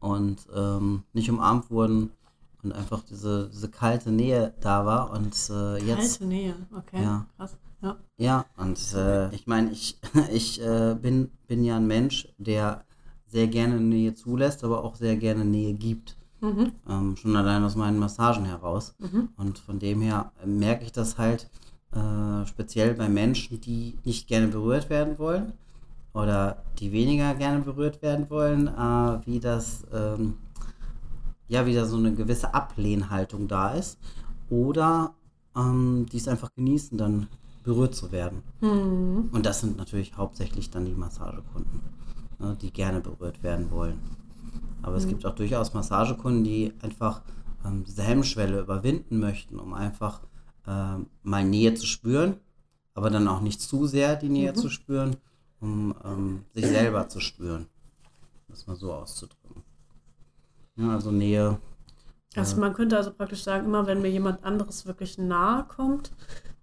und 0.00 0.48
ähm, 0.54 1.04
nicht 1.12 1.30
umarmt 1.30 1.70
wurden 1.70 2.10
und 2.62 2.72
einfach 2.72 3.02
diese, 3.04 3.48
diese 3.52 3.70
kalte 3.70 4.10
Nähe 4.10 4.54
da 4.60 4.84
war 4.84 5.12
und 5.12 5.34
äh, 5.50 5.76
jetzt. 5.84 6.18
Kalte 6.18 6.26
Nähe, 6.26 6.54
okay, 6.76 7.02
ja. 7.02 7.26
krass. 7.36 7.56
Ja, 7.80 7.96
ja 8.16 8.44
und 8.56 8.78
äh, 8.94 9.32
ich 9.34 9.46
meine, 9.46 9.70
ich, 9.70 9.98
ich 10.32 10.60
äh, 10.60 10.96
bin, 11.00 11.30
bin 11.46 11.64
ja 11.64 11.76
ein 11.76 11.86
Mensch, 11.86 12.28
der 12.38 12.84
sehr 13.26 13.46
gerne 13.46 13.80
Nähe 13.80 14.14
zulässt, 14.14 14.64
aber 14.64 14.84
auch 14.84 14.96
sehr 14.96 15.16
gerne 15.16 15.44
Nähe 15.44 15.74
gibt. 15.74 16.16
Mhm. 16.42 16.72
Ähm, 16.88 17.16
schon 17.16 17.34
allein 17.34 17.64
aus 17.64 17.76
meinen 17.76 17.98
Massagen 17.98 18.44
heraus. 18.44 18.94
Mhm. 18.98 19.30
Und 19.38 19.58
von 19.58 19.78
dem 19.78 20.02
her 20.02 20.32
merke 20.44 20.84
ich 20.84 20.92
das 20.92 21.16
halt 21.16 21.48
äh, 21.92 22.46
speziell 22.46 22.94
bei 22.94 23.08
Menschen, 23.08 23.60
die 23.60 23.96
nicht 24.04 24.28
gerne 24.28 24.48
berührt 24.48 24.90
werden 24.90 25.18
wollen 25.18 25.54
oder 26.12 26.62
die 26.78 26.92
weniger 26.92 27.34
gerne 27.34 27.60
berührt 27.60 28.02
werden 28.02 28.28
wollen, 28.28 28.68
äh, 28.68 29.26
wie 29.26 29.40
das. 29.40 29.84
Ähm, 29.92 30.34
ja 31.52 31.66
wieder 31.66 31.86
so 31.86 31.98
eine 31.98 32.14
gewisse 32.14 32.54
Ablehnhaltung 32.54 33.46
da 33.46 33.74
ist. 33.74 33.98
Oder 34.50 35.14
ähm, 35.56 36.06
die 36.10 36.16
es 36.16 36.26
einfach 36.26 36.52
genießen, 36.54 36.98
dann 36.98 37.28
berührt 37.62 37.94
zu 37.94 38.10
werden. 38.10 38.42
Mhm. 38.60 39.30
Und 39.32 39.46
das 39.46 39.60
sind 39.60 39.76
natürlich 39.76 40.16
hauptsächlich 40.16 40.70
dann 40.70 40.86
die 40.86 40.94
Massagekunden, 40.94 41.80
ne, 42.38 42.56
die 42.60 42.72
gerne 42.72 43.00
berührt 43.00 43.42
werden 43.42 43.70
wollen. 43.70 44.00
Aber 44.82 44.96
es 44.96 45.06
gibt 45.06 45.24
auch 45.24 45.34
durchaus 45.34 45.74
Massagekunden, 45.74 46.44
die 46.44 46.72
einfach 46.82 47.22
ähm, 47.64 47.84
diese 47.84 48.02
Hemmschwelle 48.02 48.60
überwinden 48.60 49.20
möchten, 49.20 49.58
um 49.58 49.74
einfach 49.74 50.22
ähm, 50.66 51.06
mal 51.22 51.44
Nähe 51.44 51.74
zu 51.74 51.86
spüren, 51.86 52.36
aber 52.94 53.10
dann 53.10 53.28
auch 53.28 53.40
nicht 53.40 53.60
zu 53.60 53.86
sehr 53.86 54.16
die 54.16 54.28
Nähe 54.28 54.54
zu 54.54 54.68
spüren, 54.68 55.16
um 55.60 55.94
ähm, 56.04 56.44
sich 56.52 56.66
selber 56.66 57.08
zu 57.08 57.20
spüren. 57.20 57.66
Das 58.48 58.66
mal 58.66 58.76
so 58.76 58.92
auszudrücken. 58.92 59.62
Ja, 60.76 60.90
also 60.90 61.10
Nähe. 61.10 61.58
Also 62.34 62.56
man 62.58 62.72
könnte 62.72 62.96
also 62.96 63.12
praktisch 63.12 63.42
sagen, 63.42 63.66
immer 63.66 63.86
wenn 63.86 64.02
mir 64.02 64.10
jemand 64.10 64.42
anderes 64.44 64.86
wirklich 64.86 65.18
nahe 65.18 65.64
kommt, 65.64 66.12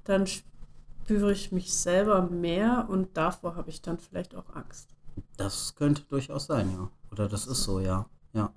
dann 0.03 0.25
spüre 0.27 1.31
ich 1.31 1.51
mich 1.51 1.73
selber 1.73 2.23
mehr 2.23 2.87
und 2.89 3.15
davor 3.15 3.55
habe 3.55 3.69
ich 3.69 3.81
dann 3.81 3.99
vielleicht 3.99 4.35
auch 4.35 4.55
Angst. 4.55 4.95
Das 5.37 5.75
könnte 5.75 6.03
durchaus 6.03 6.47
sein, 6.47 6.71
ja. 6.71 6.89
Oder 7.11 7.27
das 7.27 7.47
ist 7.47 7.63
so, 7.63 7.79
ja. 7.79 8.05
Ja. 8.33 8.51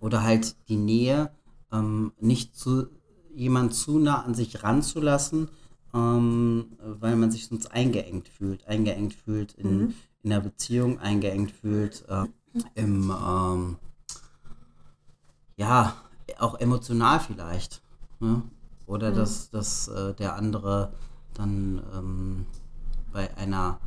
Oder 0.00 0.22
halt 0.22 0.56
die 0.68 0.76
Nähe, 0.76 1.30
ähm, 1.72 2.12
nicht 2.20 2.56
zu 2.56 2.88
jemand 3.34 3.74
zu 3.74 3.98
nah 3.98 4.22
an 4.22 4.34
sich 4.34 4.62
ranzulassen, 4.62 5.48
ähm, 5.92 6.76
weil 6.78 7.16
man 7.16 7.30
sich 7.30 7.48
sonst 7.48 7.72
eingeengt 7.72 8.28
fühlt. 8.28 8.66
Eingeengt 8.66 9.14
fühlt 9.14 9.54
in, 9.54 9.94
in 10.22 10.30
der 10.30 10.40
Beziehung, 10.40 10.98
eingeengt 10.98 11.50
fühlt 11.50 12.04
äh, 12.08 12.26
im, 12.74 13.10
ähm, 13.10 13.76
ja, 15.56 15.94
auch 16.38 16.58
emotional 16.60 17.20
vielleicht. 17.20 17.82
Ne? 18.20 18.42
Oder 18.86 19.12
dass, 19.12 19.50
dass 19.50 19.88
äh, 19.88 20.14
der 20.14 20.36
andere 20.36 20.92
dann 21.34 21.82
ähm, 21.94 22.46
bei 23.12 23.36
einer 23.36 23.78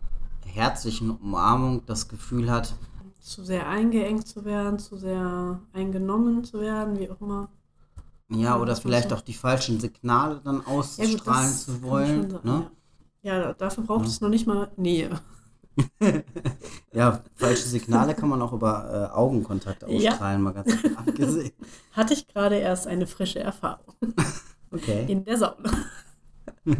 herzlichen 0.45 1.11
Umarmung 1.11 1.85
das 1.85 2.07
Gefühl 2.07 2.49
hat, 2.49 2.75
Zu 3.27 3.43
sehr 3.43 3.67
eingeengt 3.67 4.25
zu 4.25 4.45
werden, 4.45 4.79
zu 4.79 4.95
sehr 4.95 5.59
eingenommen 5.73 6.45
zu 6.45 6.61
werden, 6.61 6.97
wie 6.97 7.09
auch 7.09 7.19
immer. 7.19 7.49
ja, 8.29 8.57
oder 8.57 8.73
vielleicht 8.77 9.11
ja- 9.11 9.17
auch 9.17 9.21
die 9.21 9.33
falschen 9.33 9.81
Signale 9.81 10.39
dann 10.45 10.61
Ja, 10.65 10.67
ausstrahlen 10.71 11.17
das 11.25 11.65
zu 11.65 11.81
wollen. 11.83 12.29
sein, 12.31 12.39
Ne? 12.43 12.71
Ja. 13.23 13.35
ja, 13.37 13.53
dafür 13.53 13.83
braucht 13.83 14.05
es 14.07 14.21
noch 14.21 14.29
nicht 14.29 14.47
mal 14.47 14.71
Nähe. 14.77 15.09
Ja, 16.93 17.21
falsche 17.35 17.67
Signale 17.67 18.15
kann 18.15 18.29
man 18.29 18.41
auch 18.41 18.53
über 18.53 19.09
äh, 19.11 19.15
Augenkontakt 19.15 19.83
Ja. 19.87 20.11
ausstrahlen, 20.11 20.41
mal 20.41 20.53
ganz 20.53 20.71
abgesehen. 20.95 21.51
Hatte 21.91 22.13
ich 22.13 22.27
gerade 22.27 22.55
erst 22.55 22.87
eine 22.87 23.05
frische 23.07 23.39
Erfahrung 23.39 23.93
Okay. 24.71 25.05
in 25.07 25.23
der 25.25 25.37
Sauna. 25.37 25.69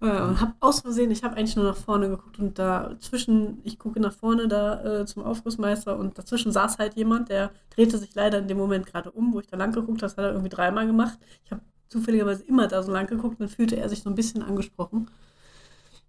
Äh, 0.00 0.20
und 0.22 0.40
habe 0.40 0.54
aus 0.60 0.80
Versehen, 0.80 1.10
ich 1.10 1.22
habe 1.24 1.36
eigentlich 1.36 1.56
nur 1.56 1.64
nach 1.64 1.76
vorne 1.76 2.08
geguckt 2.08 2.38
und 2.38 2.58
dazwischen, 2.58 3.58
ich 3.64 3.78
gucke 3.78 4.00
nach 4.00 4.12
vorne 4.12 4.48
da 4.48 5.00
äh, 5.00 5.06
zum 5.06 5.22
Aufgussmeister 5.22 5.98
und 5.98 6.18
dazwischen 6.18 6.52
saß 6.52 6.78
halt 6.78 6.94
jemand, 6.94 7.28
der 7.28 7.50
drehte 7.70 7.98
sich 7.98 8.14
leider 8.14 8.38
in 8.38 8.48
dem 8.48 8.58
Moment 8.58 8.86
gerade 8.86 9.10
um, 9.10 9.32
wo 9.32 9.40
ich 9.40 9.46
da 9.46 9.56
lang 9.56 9.72
geguckt 9.72 10.02
habe, 10.02 10.10
das 10.10 10.16
hat 10.16 10.24
er 10.24 10.30
irgendwie 10.30 10.48
dreimal 10.50 10.86
gemacht. 10.86 11.18
Ich 11.44 11.50
habe 11.50 11.62
zufälligerweise 11.88 12.44
immer 12.44 12.66
da 12.68 12.82
so 12.82 12.92
lang 12.92 13.06
geguckt 13.06 13.40
dann 13.40 13.48
fühlte 13.48 13.76
er 13.76 13.88
sich 13.88 14.02
so 14.02 14.10
ein 14.10 14.14
bisschen 14.14 14.42
angesprochen 14.42 15.10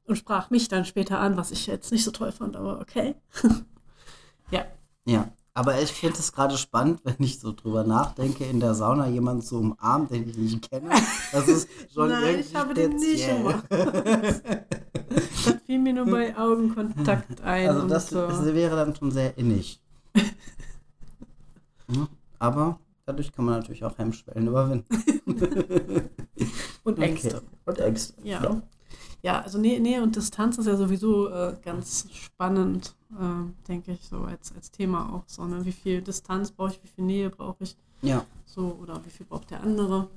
und 0.06 0.16
sprach 0.18 0.50
mich 0.50 0.68
dann 0.68 0.86
später 0.86 1.20
an, 1.20 1.38
was 1.38 1.52
ich 1.52 1.68
jetzt 1.68 1.92
nicht 1.92 2.04
so 2.04 2.12
toll 2.12 2.32
fand, 2.32 2.56
aber 2.56 2.82
okay. 2.82 3.16
ja, 4.52 4.66
Ja, 5.06 5.32
aber 5.58 5.82
ich 5.82 5.92
finde 5.92 6.20
es 6.20 6.32
gerade 6.32 6.56
spannend, 6.56 7.02
wenn 7.04 7.16
ich 7.18 7.40
so 7.40 7.52
drüber 7.52 7.84
nachdenke, 7.84 8.46
in 8.46 8.60
der 8.60 8.76
Sauna 8.76 9.08
jemanden 9.08 9.42
zu 9.42 9.58
umarmen, 9.58 10.08
den 10.08 10.30
ich 10.30 10.38
nicht 10.38 10.70
kenne. 10.70 10.92
Das 11.32 11.48
ist 11.48 11.68
schon 11.92 12.10
Nein, 12.10 12.24
irgendwie 12.24 12.48
ich 12.48 12.56
habe 12.56 12.74
den 12.76 12.96
nicht 12.96 13.28
gemacht. 13.28 13.64
Das 13.70 15.56
fiel 15.66 15.80
mir 15.80 15.94
nur 15.94 16.06
bei 16.06 16.38
Augenkontakt 16.38 17.42
ein. 17.42 17.70
Also 17.70 17.88
das, 17.88 18.10
so. 18.10 18.28
das 18.28 18.46
wäre 18.46 18.76
dann 18.76 18.96
schon 18.96 19.10
sehr 19.10 19.36
innig. 19.36 19.82
Ja, 21.88 22.08
aber 22.40 22.80
dadurch 23.08 23.32
kann 23.32 23.46
man 23.46 23.56
natürlich 23.56 23.84
auch 23.84 23.98
Hemmschwellen 23.98 24.48
überwinden. 24.48 24.86
und 26.84 27.00
Ängste. 27.00 27.38
Okay. 27.38 27.46
Und 27.66 27.80
Ängste. 27.80 28.14
Ja. 28.24 28.44
ja. 28.44 28.62
Also 29.42 29.58
Nähe, 29.58 29.80
Nähe 29.80 30.02
und 30.02 30.16
Distanz 30.16 30.58
ist 30.58 30.68
ja 30.68 30.76
sowieso 30.76 31.30
äh, 31.30 31.56
ganz 31.64 32.08
spannend, 32.14 32.96
äh, 33.12 33.68
denke 33.68 33.92
ich, 33.94 34.08
so 34.08 34.18
als, 34.22 34.54
als 34.56 34.72
Thema 34.72 35.14
auch. 35.14 35.24
So, 35.28 35.46
ne? 35.46 35.64
Wie 35.66 35.72
viel 35.72 36.02
Distanz 36.02 36.52
brauche 36.52 36.72
ich, 36.74 36.84
wie 36.84 36.88
viel 36.88 37.04
Nähe 37.06 37.30
brauche 37.30 37.64
ich, 37.64 37.76
Ja. 38.02 38.24
so, 38.46 38.78
oder 38.82 39.04
wie 39.06 39.10
viel 39.10 39.26
braucht 39.26 39.50
der 39.52 39.62
andere. 39.62 40.08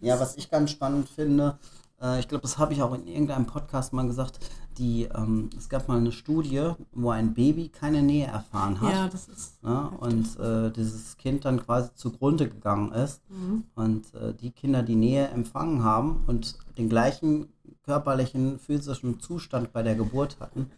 Ja, 0.00 0.18
was 0.20 0.36
ich 0.36 0.50
ganz 0.50 0.70
spannend 0.70 1.08
finde, 1.08 1.58
äh, 2.04 2.20
ich 2.20 2.28
glaube, 2.28 2.42
das 2.42 2.58
habe 2.58 2.72
ich 2.72 2.82
auch 2.82 2.94
in 2.94 3.06
irgendeinem 3.06 3.46
Podcast 3.46 3.92
mal 3.92 4.06
gesagt, 4.06 4.38
die, 4.78 5.04
ähm, 5.04 5.50
es 5.56 5.68
gab 5.68 5.88
mal 5.88 5.98
eine 5.98 6.12
Studie, 6.12 6.72
wo 6.92 7.10
ein 7.10 7.32
Baby 7.34 7.68
keine 7.68 8.02
Nähe 8.02 8.26
erfahren 8.26 8.80
hat. 8.80 8.92
Ja, 8.92 9.08
das 9.08 9.28
ist. 9.28 9.54
Ja, 9.62 9.92
und 10.00 10.38
äh, 10.38 10.70
dieses 10.70 11.16
Kind 11.16 11.44
dann 11.44 11.64
quasi 11.64 11.90
zugrunde 11.94 12.48
gegangen 12.48 12.92
ist. 12.92 13.22
Mhm. 13.30 13.64
Und 13.74 14.14
äh, 14.14 14.34
die 14.34 14.50
Kinder, 14.50 14.82
die 14.82 14.96
Nähe 14.96 15.28
empfangen 15.28 15.82
haben 15.82 16.22
und 16.26 16.56
den 16.76 16.88
gleichen 16.88 17.48
körperlichen, 17.84 18.58
physischen 18.58 19.20
Zustand 19.20 19.72
bei 19.72 19.82
der 19.82 19.94
Geburt 19.94 20.38
hatten, 20.40 20.70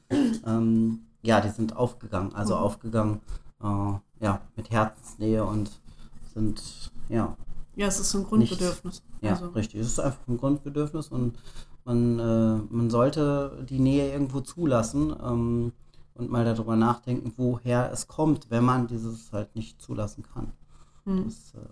ähm, 0.47 1.01
ja, 1.23 1.41
die 1.41 1.51
sind 1.51 1.77
aufgegangen. 1.77 2.35
Also 2.35 2.55
Mhm. 2.55 2.61
aufgegangen, 2.61 3.21
äh, 3.63 4.25
ja, 4.25 4.41
mit 4.57 4.71
Herzensnähe 4.71 5.45
und 5.45 5.71
sind, 6.35 6.91
ja, 7.09 7.37
Ja, 7.77 7.87
es 7.87 8.01
ist 8.01 8.15
ein 8.15 8.25
Grundbedürfnis. 8.25 9.03
ja, 9.21 9.33
also, 9.33 9.49
richtig. 9.49 9.81
Es 9.81 9.87
ist 9.87 10.01
einfach 10.01 10.27
ein 10.27 10.39
Grundbedürfnis 10.39 11.09
und 11.09 11.39
man, 11.85 12.19
äh, 12.19 12.75
man 12.75 12.91
sollte 12.91 13.65
die 13.69 13.79
Nähe 13.79 14.11
irgendwo 14.11 14.41
zulassen 14.41 15.15
ähm, 15.23 15.73
und 16.15 16.31
mal 16.31 16.45
darüber 16.45 16.75
nachdenken, 16.75 17.33
woher 17.37 17.93
es 17.93 18.09
kommt, 18.09 18.51
wenn 18.51 18.65
man 18.65 18.87
dieses 18.87 19.31
halt 19.33 19.55
nicht 19.55 19.81
zulassen 19.81 20.25
kann. 20.25 20.53
hm. 21.05 21.25
Das, 21.25 21.55
äh, 21.55 21.69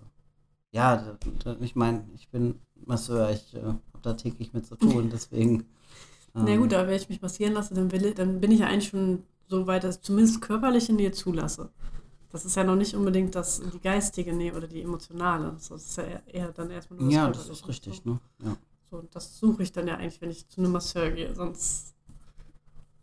ja, 0.71 1.17
ich 1.61 1.75
meine, 1.75 2.05
ich 2.13 2.29
bin 2.29 2.59
Masseur, 2.85 3.31
ich 3.31 3.55
äh, 3.55 3.63
habe 3.63 3.79
da 4.01 4.13
täglich 4.13 4.53
mit 4.53 4.65
zu 4.65 4.75
tun, 4.75 5.09
deswegen. 5.11 5.65
Na 6.33 6.47
ähm, 6.47 6.61
gut, 6.61 6.73
aber 6.73 6.87
wenn 6.87 6.97
ich 6.97 7.09
mich 7.09 7.21
massieren 7.21 7.53
lasse, 7.53 7.73
dann, 7.73 7.91
will, 7.91 8.13
dann 8.13 8.39
bin 8.39 8.51
ich 8.51 8.59
ja 8.59 8.67
eigentlich 8.67 8.89
schon 8.89 9.23
so 9.47 9.67
weit, 9.67 9.83
dass 9.83 9.97
ich 9.97 10.01
zumindest 10.01 10.41
körperliche 10.41 10.93
Nähe 10.93 11.11
zulasse. 11.11 11.69
Das 12.35 12.43
ist 12.43 12.57
ja 12.57 12.65
noch 12.65 12.75
nicht 12.75 12.93
unbedingt 12.93 13.33
das, 13.33 13.61
die 13.61 13.79
geistige 13.79 14.33
Nähe 14.33 14.53
oder 14.53 14.67
die 14.67 14.81
emotionale. 14.81 15.53
Das 15.53 15.71
ist 15.71 15.95
ja 15.95 16.03
eher, 16.27 16.51
dann 16.51 16.69
erstmal 16.69 16.99
nur 16.99 17.09
Ja, 17.09 17.29
das 17.29 17.47
ist 17.47 17.65
richtig, 17.65 18.01
So. 18.03 18.11
ne? 18.11 18.19
Ja. 18.43 18.57
So, 18.91 19.03
das 19.09 19.39
suche 19.39 19.63
ich 19.63 19.71
dann 19.71 19.87
ja 19.87 19.95
eigentlich, 19.95 20.19
wenn 20.19 20.31
ich 20.31 20.45
zu 20.49 20.59
einem 20.59 20.73
Masseur 20.73 21.11
gehe. 21.11 21.33
Sonst 21.33 21.95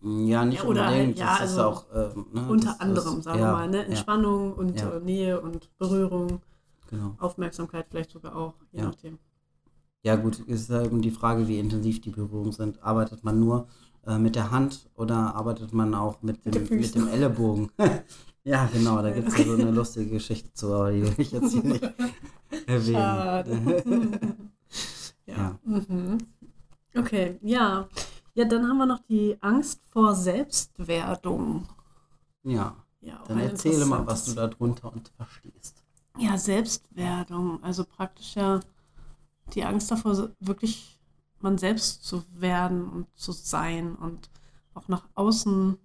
Ja, 0.02 0.44
nicht 0.44 0.62
Ja, 0.62 0.68
oder 0.68 0.86
unbedingt. 0.86 1.18
ja, 1.18 1.38
das 1.38 1.50
ist 1.52 1.58
also 1.58 1.62
auch, 1.62 1.86
ähm, 1.94 2.26
ne, 2.34 2.46
unter 2.46 2.66
das, 2.72 2.80
anderem, 2.80 3.14
das, 3.14 3.24
sagen 3.24 3.38
ja, 3.38 3.46
wir 3.46 3.52
mal, 3.52 3.68
ne? 3.70 3.84
Entspannung 3.86 4.52
und 4.52 4.76
äh, 4.76 5.00
Nähe 5.00 5.40
und 5.40 5.70
Berührung, 5.78 6.42
genau. 6.90 7.16
Aufmerksamkeit 7.18 7.86
vielleicht 7.88 8.10
sogar 8.10 8.36
auch, 8.36 8.52
je 8.70 8.80
Ja. 8.80 8.88
nachdem. 8.88 9.18
Ja, 10.02 10.16
gut, 10.16 10.40
ist 10.40 10.68
ja 10.68 10.82
eben 10.82 11.00
die 11.00 11.10
Frage, 11.10 11.48
wie 11.48 11.58
intensiv 11.58 12.02
die 12.02 12.10
Berührungen 12.10 12.52
sind. 12.52 12.82
Arbeitet 12.82 13.24
man 13.24 13.40
nur 13.40 13.66
äh, 14.06 14.18
mit 14.18 14.36
der 14.36 14.50
Hand 14.50 14.88
oder 14.96 15.34
arbeitet 15.34 15.72
man 15.72 15.94
auch 15.94 16.22
mit 16.22 16.44
dem, 16.44 16.68
mit 16.78 16.94
dem 16.94 17.08
Ellenbogen? 17.08 17.70
ja, 18.44 18.66
genau, 18.72 19.00
da 19.02 19.10
gibt 19.10 19.28
es 19.28 19.38
ja 19.38 19.44
so 19.44 19.52
eine 19.54 19.70
lustige 19.80 20.10
Geschichte 20.10 20.52
zu, 20.52 20.74
aber 20.74 20.92
die 20.92 21.02
will 21.02 21.14
ich 21.18 21.32
jetzt 21.32 21.52
hier 21.52 21.62
nicht 21.64 21.82
erwähnen. 22.66 22.94
Schade. 22.94 24.34
ja. 25.26 25.34
Ja. 25.36 25.58
Mhm. 25.64 26.18
Okay, 26.94 27.38
ja. 27.42 27.88
Ja, 28.34 28.44
dann 28.46 28.66
haben 28.68 28.78
wir 28.78 28.86
noch 28.86 29.00
die 29.08 29.36
Angst 29.40 29.80
vor 29.90 30.14
Selbstwerdung. 30.14 31.68
ja, 32.44 32.74
Ja, 33.00 33.22
dann 33.28 33.38
erzähle 33.40 33.84
mal, 33.86 34.06
was 34.06 34.24
du 34.24 34.32
darunter 34.34 34.92
und 34.92 35.10
verstehst. 35.16 35.82
Ja, 36.18 36.36
Selbstwerdung. 36.38 37.62
Also 37.62 37.84
praktisch 37.84 38.34
ja 38.36 38.60
die 39.54 39.64
Angst 39.64 39.90
davor, 39.90 40.30
wirklich 40.40 40.91
man 41.42 41.58
selbst 41.58 42.04
zu 42.04 42.24
werden 42.32 42.88
und 42.88 43.06
zu 43.14 43.32
sein 43.32 43.94
und 43.94 44.30
auch 44.74 44.88
nach 44.88 45.08
außen 45.14 45.78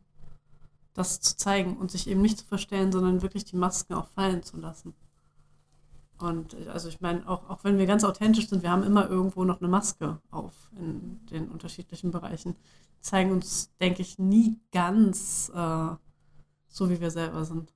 das 0.93 1.21
zu 1.21 1.37
zeigen 1.37 1.77
und 1.77 1.91
sich 1.91 2.07
eben 2.07 2.21
nicht 2.21 2.39
zu 2.39 2.45
verstellen, 2.45 2.91
sondern 2.91 3.21
wirklich 3.21 3.45
die 3.45 3.55
Masken 3.55 3.93
auch 3.93 4.07
fallen 4.07 4.41
zu 4.41 4.57
lassen. 4.57 4.95
Und 6.17 6.55
äh, 6.55 6.67
also 6.69 6.89
ich 6.89 7.01
meine, 7.01 7.27
auch, 7.27 7.49
auch 7.49 7.63
wenn 7.63 7.77
wir 7.77 7.85
ganz 7.85 8.03
authentisch 8.03 8.49
sind, 8.49 8.63
wir 8.63 8.71
haben 8.71 8.83
immer 8.83 9.09
irgendwo 9.09 9.43
noch 9.43 9.59
eine 9.59 9.69
Maske 9.69 10.19
auf 10.31 10.71
in 10.75 11.25
den 11.27 11.49
unterschiedlichen 11.49 12.11
Bereichen. 12.11 12.55
Zeigen 12.99 13.31
uns, 13.31 13.71
denke 13.79 14.01
ich, 14.01 14.17
nie 14.17 14.59
ganz 14.71 15.51
äh, 15.53 15.89
so, 16.67 16.89
wie 16.89 16.99
wir 16.99 17.11
selber 17.11 17.45
sind. 17.45 17.73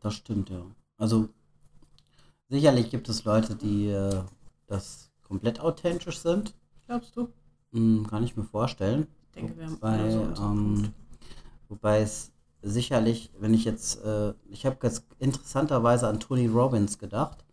Das 0.00 0.14
stimmt, 0.14 0.50
ja. 0.50 0.64
Also, 0.96 1.28
sicherlich 2.48 2.90
gibt 2.90 3.08
es 3.08 3.24
Leute, 3.24 3.56
die 3.56 3.88
äh, 3.88 4.22
das 4.66 5.10
komplett 5.22 5.60
authentisch 5.60 6.18
sind. 6.18 6.54
Glaubst 6.86 7.16
du? 7.16 7.28
Hm, 7.72 8.06
kann 8.08 8.24
ich 8.24 8.36
mir 8.36 8.44
vorstellen. 8.44 9.06
Ich 9.26 9.40
denke, 9.40 9.58
wir 9.58 9.66
haben 9.66 9.74
Wobei, 9.74 9.88
alle 9.88 10.36
so 10.36 10.42
ähm, 10.42 10.92
wobei 11.68 12.00
es 12.00 12.30
sicherlich, 12.62 13.30
wenn 13.38 13.52
ich 13.54 13.64
jetzt, 13.64 14.02
äh, 14.04 14.32
ich 14.48 14.64
habe 14.64 14.76
ganz 14.76 15.04
interessanterweise 15.18 16.08
an 16.08 16.20
Tony 16.20 16.46
Robbins 16.46 16.98
gedacht. 16.98 17.44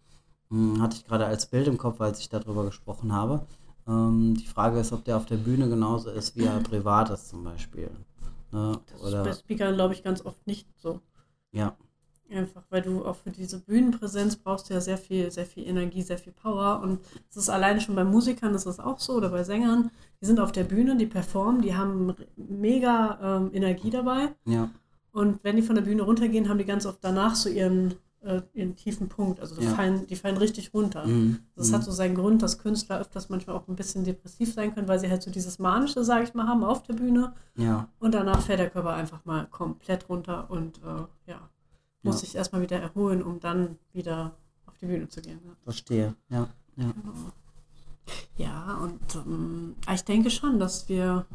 Hm, 0.49 0.81
hatte 0.81 0.97
ich 0.97 1.05
gerade 1.05 1.25
als 1.25 1.45
Bild 1.45 1.67
im 1.67 1.77
Kopf, 1.77 1.99
als 2.01 2.19
ich 2.19 2.29
darüber 2.29 2.65
gesprochen 2.65 3.13
habe. 3.13 3.45
Ähm, 3.87 4.35
die 4.37 4.47
Frage 4.47 4.79
ist, 4.79 4.91
ob 4.93 5.03
der 5.05 5.17
auf 5.17 5.25
der 5.25 5.37
Bühne 5.37 5.69
genauso 5.69 6.11
ist, 6.11 6.35
wie 6.35 6.43
er 6.43 6.59
privat 6.59 7.09
ist 7.09 7.29
zum 7.29 7.43
Beispiel. 7.43 7.89
Ne? 8.51 8.79
Das 8.91 9.01
ist 9.01 9.23
bei 9.23 9.33
Speakern, 9.33 9.75
glaube 9.75 9.93
ich, 9.93 10.03
ganz 10.03 10.23
oft 10.25 10.45
nicht 10.45 10.67
so. 10.77 10.99
Ja. 11.51 11.75
Einfach, 12.31 12.63
weil 12.69 12.81
du 12.81 13.05
auch 13.05 13.15
für 13.17 13.29
diese 13.31 13.59
Bühnenpräsenz 13.59 14.37
brauchst 14.37 14.69
du 14.69 14.73
ja 14.73 14.81
sehr 14.81 14.97
viel, 14.97 15.29
sehr 15.31 15.45
viel 15.45 15.67
Energie, 15.67 16.01
sehr 16.01 16.17
viel 16.17 16.31
Power. 16.33 16.79
Und 16.81 16.99
es 17.29 17.35
ist 17.37 17.49
alleine 17.49 17.81
schon 17.81 17.95
bei 17.95 18.03
Musikern 18.05 18.53
ist 18.55 18.65
das 18.65 18.79
auch 18.79 18.99
so 18.99 19.13
oder 19.13 19.29
bei 19.29 19.43
Sängern. 19.43 19.91
Die 20.21 20.25
sind 20.25 20.39
auf 20.39 20.51
der 20.51 20.63
Bühne, 20.63 20.95
die 20.95 21.07
performen, 21.07 21.61
die 21.61 21.75
haben 21.75 22.15
mega 22.37 23.19
ähm, 23.21 23.49
Energie 23.53 23.89
dabei. 23.89 24.29
Ja. 24.45 24.69
Und 25.11 25.43
wenn 25.43 25.57
die 25.57 25.61
von 25.61 25.75
der 25.75 25.81
Bühne 25.83 26.03
runtergehen, 26.03 26.47
haben 26.47 26.57
die 26.57 26.65
ganz 26.65 26.85
oft 26.85 26.99
danach 27.01 27.35
so 27.35 27.49
ihren, 27.49 27.95
äh, 28.21 28.41
ihren 28.53 28.77
tiefen 28.77 29.09
Punkt. 29.09 29.41
Also 29.41 29.55
die, 29.59 29.65
Ja. 29.65 29.71
fallen, 29.73 30.07
die 30.07 30.15
fallen 30.15 30.37
richtig 30.37 30.73
runter. 30.73 31.05
Mhm. 31.05 31.39
Das 31.55 31.69
Mhm. 31.69 31.73
hat 31.75 31.83
so 31.83 31.91
seinen 31.91 32.15
Grund, 32.15 32.41
dass 32.43 32.59
Künstler 32.59 33.01
öfters 33.01 33.27
manchmal 33.27 33.57
auch 33.57 33.67
ein 33.67 33.75
bisschen 33.75 34.05
depressiv 34.05 34.53
sein 34.53 34.73
können, 34.73 34.87
weil 34.87 34.99
sie 34.99 35.09
halt 35.09 35.21
so 35.21 35.31
dieses 35.31 35.59
Manische, 35.59 36.03
sage 36.05 36.23
ich 36.23 36.33
mal, 36.33 36.47
haben 36.47 36.63
auf 36.63 36.83
der 36.83 36.93
Bühne. 36.93 37.33
Ja. 37.57 37.89
Und 37.99 38.13
danach 38.13 38.41
fällt 38.41 38.59
der 38.59 38.69
Körper 38.69 38.93
einfach 38.93 39.25
mal 39.25 39.47
komplett 39.47 40.07
runter 40.07 40.49
und 40.49 40.77
äh, 40.77 41.29
ja, 41.31 41.49
muss 42.03 42.15
Ja. 42.15 42.19
sich 42.21 42.35
erstmal 42.35 42.61
wieder 42.61 42.79
erholen, 42.79 43.21
um 43.23 43.39
dann 43.39 43.77
wieder 43.93 44.35
auf 44.65 44.77
die 44.79 44.85
Bühne 44.87 45.07
zu 45.09 45.21
gehen. 45.21 45.39
Verstehe. 45.63 46.15
Ja. 46.29 46.47
Ja. 46.77 46.91
genau. 46.91 47.13
ja 48.37 48.77
und 48.77 49.15
ähm, 49.15 49.75
ich 49.93 50.03
denke 50.03 50.29
schon, 50.31 50.59
dass 50.59 50.87
wir, 50.89 51.25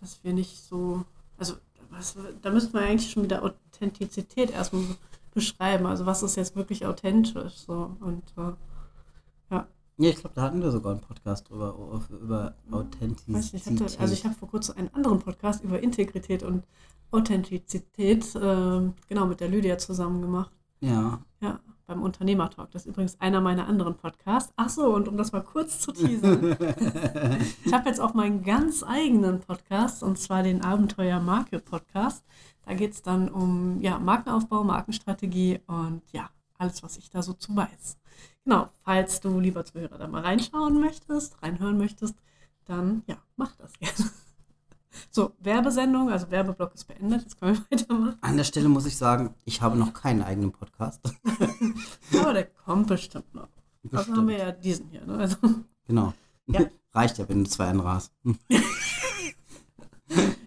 dass 0.00 0.22
wir 0.24 0.32
nicht 0.32 0.62
so, 0.64 1.04
also 1.38 1.54
was, 1.90 2.16
da 2.40 2.50
müssten 2.50 2.72
wir 2.72 2.80
eigentlich 2.82 3.10
schon 3.10 3.24
wieder 3.24 3.42
Authentizität 3.42 4.50
erstmal 4.50 4.84
beschreiben. 5.34 5.86
Also 5.86 6.06
was 6.06 6.22
ist 6.22 6.36
jetzt 6.36 6.56
wirklich 6.56 6.86
authentisch 6.86 7.54
so 7.58 7.96
und 8.00 8.22
äh, 8.36 8.52
Ja, 9.50 9.66
ich 9.98 10.16
glaube, 10.16 10.34
da 10.34 10.42
hatten 10.42 10.62
wir 10.62 10.70
sogar 10.70 10.92
einen 10.92 11.00
Podcast 11.00 11.48
drüber, 11.48 11.76
über 12.10 12.54
Weiß 12.68 13.52
nicht, 13.52 13.54
ich 13.54 13.62
Authentizität. 13.62 13.80
hatte, 13.80 14.00
also 14.00 14.14
ich 14.14 14.24
habe 14.24 14.34
vor 14.34 14.48
kurzem 14.48 14.76
einen 14.78 14.94
anderen 14.94 15.18
Podcast 15.18 15.62
über 15.64 15.80
Integrität 15.82 16.42
und 16.42 16.64
Authentizität, 17.10 18.26
ähm, 18.40 18.94
genau, 19.08 19.26
mit 19.26 19.40
der 19.40 19.48
Lydia 19.48 19.78
zusammen 19.78 20.22
gemacht. 20.22 20.52
ja. 20.80 21.20
Ja, 21.40 21.60
beim 21.86 22.02
Unternehmertalk. 22.02 22.70
Das 22.70 22.82
ist 22.82 22.88
übrigens 22.88 23.20
einer 23.20 23.40
meiner 23.40 23.66
anderen 23.66 23.96
Podcasts. 23.96 24.52
Ach 24.56 24.68
so, 24.68 24.94
und 24.94 25.08
um 25.08 25.16
das 25.16 25.32
mal 25.32 25.42
kurz 25.42 25.80
zu 25.80 25.92
teasern. 25.92 26.56
ich 27.64 27.72
habe 27.72 27.88
jetzt 27.88 28.00
auch 28.00 28.14
meinen 28.14 28.42
ganz 28.42 28.82
eigenen 28.82 29.40
Podcast, 29.40 30.02
und 30.02 30.18
zwar 30.18 30.42
den 30.42 30.62
Abenteuer 30.62 31.20
Marke 31.20 31.58
Podcast. 31.58 32.24
Da 32.64 32.74
geht 32.74 32.92
es 32.92 33.02
dann 33.02 33.28
um 33.28 33.80
ja, 33.80 33.98
Markenaufbau, 33.98 34.64
Markenstrategie 34.64 35.60
und 35.66 36.02
ja, 36.12 36.30
alles, 36.62 36.82
was 36.82 36.96
ich 36.96 37.10
da 37.10 37.22
so 37.22 37.32
zu 37.32 37.54
weiß. 37.54 37.98
Genau, 38.44 38.70
falls 38.84 39.20
du, 39.20 39.38
lieber 39.40 39.64
Zuhörer, 39.64 39.98
da 39.98 40.06
mal 40.06 40.22
reinschauen 40.22 40.80
möchtest, 40.80 41.42
reinhören 41.42 41.76
möchtest, 41.76 42.14
dann 42.64 43.02
ja, 43.06 43.16
mach 43.36 43.54
das 43.56 43.72
gerne. 43.74 44.10
So, 45.10 45.32
Werbesendung, 45.40 46.10
also 46.10 46.30
Werbeblock 46.30 46.74
ist 46.74 46.84
beendet, 46.84 47.22
jetzt 47.22 47.40
können 47.40 47.56
wir 47.56 47.64
weitermachen. 47.78 48.18
An 48.20 48.36
der 48.36 48.44
Stelle 48.44 48.68
muss 48.68 48.84
ich 48.84 48.94
sagen, 48.98 49.34
ich 49.46 49.62
habe 49.62 49.78
noch 49.78 49.94
keinen 49.94 50.22
eigenen 50.22 50.52
Podcast. 50.52 51.00
Aber 52.20 52.34
der 52.34 52.44
kommt 52.44 52.88
bestimmt 52.88 53.34
noch. 53.34 53.48
Also 53.84 53.96
Bestimmt. 53.96 54.16
haben 54.18 54.28
wir 54.28 54.36
ja 54.38 54.52
diesen 54.52 54.90
hier. 54.90 55.06
Ne? 55.06 55.16
Also, 55.16 55.36
Genau. 55.86 56.12
Ja. 56.46 56.66
Reicht 56.92 57.16
ja, 57.16 57.26
wenn 57.26 57.42
du 57.42 57.48
zwei 57.48 57.68
andere 57.68 57.88
hast. 57.88 58.12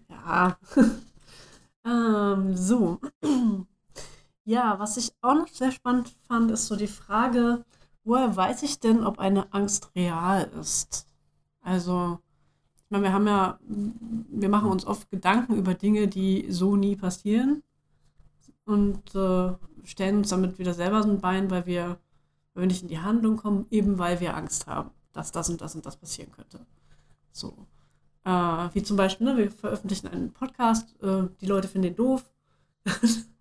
ja. 0.09 0.57
ähm, 1.83 2.55
so. 2.55 3.01
ja, 4.45 4.79
was 4.79 4.97
ich 4.97 5.11
auch 5.21 5.33
noch 5.33 5.47
sehr 5.47 5.71
spannend 5.71 6.15
fand, 6.27 6.51
ist 6.51 6.67
so 6.67 6.75
die 6.75 6.87
Frage, 6.87 7.65
woher 8.03 8.35
weiß 8.35 8.63
ich 8.63 8.79
denn, 8.79 9.03
ob 9.03 9.19
eine 9.19 9.51
Angst 9.53 9.91
real 9.95 10.49
ist? 10.59 11.07
Also, 11.61 12.19
ich 12.77 12.91
meine, 12.91 13.05
wir 13.05 13.13
haben 13.13 13.27
ja, 13.27 13.59
wir 13.61 14.49
machen 14.49 14.69
uns 14.69 14.85
oft 14.85 15.09
Gedanken 15.09 15.55
über 15.55 15.73
Dinge, 15.73 16.07
die 16.07 16.45
so 16.51 16.75
nie 16.75 16.95
passieren 16.95 17.63
und 18.65 19.15
äh, 19.15 19.53
stellen 19.83 20.17
uns 20.17 20.29
damit 20.29 20.59
wieder 20.59 20.75
selber 20.75 21.01
so 21.01 21.09
ein 21.09 21.21
Bein, 21.21 21.49
weil 21.49 21.65
wir, 21.65 21.99
weil 22.53 22.63
wir 22.63 22.67
nicht 22.67 22.83
in 22.83 22.87
die 22.87 22.99
Handlung 22.99 23.37
kommen, 23.37 23.65
eben 23.71 23.97
weil 23.97 24.19
wir 24.19 24.37
Angst 24.37 24.67
haben, 24.67 24.91
dass 25.11 25.31
das 25.31 25.49
und 25.49 25.61
das 25.61 25.73
und 25.73 25.85
das 25.85 25.97
passieren 25.97 26.31
könnte. 26.31 26.65
So. 27.31 27.67
Äh, 28.23 28.29
wie 28.73 28.83
zum 28.83 28.97
Beispiel, 28.97 29.25
ne, 29.25 29.37
wir 29.37 29.51
veröffentlichen 29.51 30.07
einen 30.07 30.31
Podcast, 30.33 30.95
äh, 31.01 31.23
die 31.41 31.47
Leute 31.47 31.67
finden 31.67 31.89
den 31.89 31.95
doof. 31.95 32.31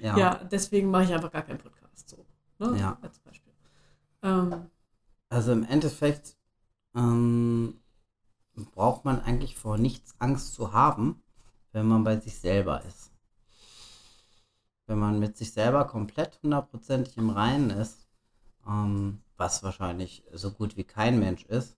Ja. 0.00 0.16
ja. 0.16 0.34
deswegen 0.44 0.90
mache 0.90 1.04
ich 1.04 1.12
einfach 1.12 1.30
gar 1.30 1.42
keinen 1.42 1.58
Podcast. 1.58 2.08
So, 2.08 2.26
ne? 2.58 2.78
Ja. 2.78 2.98
Als 3.00 3.18
Beispiel. 3.18 3.52
Ähm, 4.22 4.70
Also 5.28 5.52
im 5.52 5.64
Endeffekt 5.64 6.36
ähm, 6.94 7.80
braucht 8.74 9.04
man 9.04 9.20
eigentlich 9.20 9.56
vor 9.56 9.78
nichts 9.78 10.14
Angst 10.18 10.54
zu 10.54 10.72
haben, 10.72 11.22
wenn 11.72 11.86
man 11.86 12.04
bei 12.04 12.18
sich 12.18 12.38
selber 12.38 12.82
ist. 12.84 13.12
Wenn 14.86 14.98
man 14.98 15.20
mit 15.20 15.36
sich 15.36 15.52
selber 15.52 15.84
komplett 15.84 16.40
hundertprozentig 16.42 17.16
im 17.16 17.30
Reinen 17.30 17.70
ist, 17.70 18.08
ähm, 18.66 19.22
was 19.36 19.62
wahrscheinlich 19.62 20.24
so 20.32 20.50
gut 20.50 20.76
wie 20.76 20.84
kein 20.84 21.18
Mensch 21.18 21.44
ist, 21.44 21.76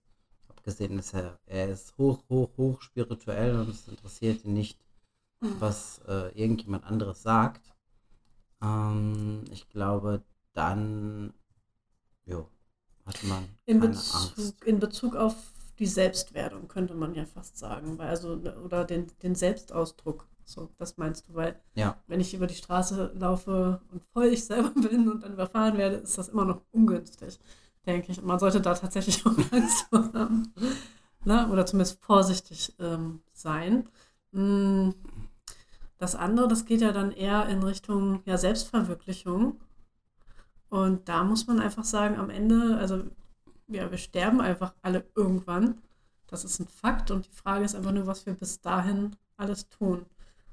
abgesehen 0.49 0.97
ist 0.97 1.13
er, 1.13 1.37
er 1.45 1.69
ist 1.69 1.97
hoch, 1.97 2.23
hoch, 2.29 2.49
hoch 2.57 2.81
spirituell 2.81 3.59
und 3.59 3.69
es 3.69 3.87
interessiert 3.87 4.43
ihn 4.45 4.53
nicht, 4.53 4.79
was 5.59 5.99
äh, 6.07 6.29
irgendjemand 6.39 6.85
anderes 6.85 7.21
sagt. 7.21 7.72
Ähm, 8.63 9.43
ich 9.51 9.69
glaube, 9.69 10.23
dann 10.53 11.33
jo, 12.25 12.47
hat 13.05 13.23
man 13.23 13.43
in, 13.65 13.79
keine 13.79 13.93
Bezug, 13.93 14.37
Angst. 14.37 14.63
in 14.65 14.79
Bezug 14.79 15.15
auf 15.15 15.35
die 15.79 15.87
Selbstwerdung 15.87 16.67
könnte 16.67 16.93
man 16.93 17.15
ja 17.15 17.25
fast 17.25 17.57
sagen. 17.57 17.97
Weil 17.97 18.09
also, 18.09 18.39
oder 18.63 18.85
den, 18.85 19.07
den 19.21 19.35
Selbstausdruck. 19.35 20.27
So, 20.45 20.69
das 20.77 20.97
meinst 20.97 21.29
du, 21.29 21.35
weil 21.35 21.59
Ja, 21.73 21.97
wenn 22.07 22.19
ich 22.19 22.33
über 22.33 22.47
die 22.47 22.55
Straße 22.55 23.13
laufe 23.15 23.81
und 23.91 24.03
voll 24.11 24.25
ich 24.25 24.45
selber 24.45 24.69
bin 24.89 25.09
und 25.09 25.23
dann 25.23 25.33
überfahren 25.33 25.77
werde, 25.77 25.97
ist 25.97 26.17
das 26.17 26.29
immer 26.29 26.45
noch 26.45 26.61
ungünstig, 26.71 27.39
denke 27.85 28.11
ich. 28.11 28.19
Und 28.19 28.25
man 28.25 28.39
sollte 28.39 28.61
da 28.61 28.73
tatsächlich 28.73 29.25
auch 29.25 29.37
Angst 29.51 29.87
haben. 29.91 30.53
Ne? 31.25 31.49
Oder 31.49 31.65
zumindest 31.65 32.03
vorsichtig 32.03 32.75
ähm, 32.79 33.21
sein. 33.31 33.89
Mm, 34.31 34.89
Das 36.03 36.15
andere, 36.15 36.49
das 36.49 36.65
geht 36.65 36.81
ja 36.81 36.91
dann 36.91 37.13
eher 37.13 37.47
in 37.47 37.63
Richtung 37.63 38.23
ja, 38.25 38.37
Selbstverwirklichung. 38.37 39.61
Und 40.67 41.07
da 41.07 41.23
muss 41.23 41.47
man 41.47 41.61
einfach 41.61 41.85
sagen, 41.85 42.17
am 42.17 42.29
Ende, 42.29 42.75
also 42.77 43.05
ja, 43.69 43.89
wir 43.89 43.97
sterben 43.97 44.41
einfach 44.41 44.73
alle 44.81 45.05
irgendwann. 45.15 45.81
Das 46.27 46.43
ist 46.43 46.59
ein 46.59 46.67
Fakt 46.67 47.09
und 47.09 47.27
die 47.27 47.31
Frage 47.31 47.63
ist 47.63 47.73
einfach 47.73 47.93
nur, 47.93 48.05
was 48.05 48.25
wir 48.25 48.33
bis 48.33 48.59
dahin 48.59 49.15
alles 49.37 49.69
tun. 49.69 50.05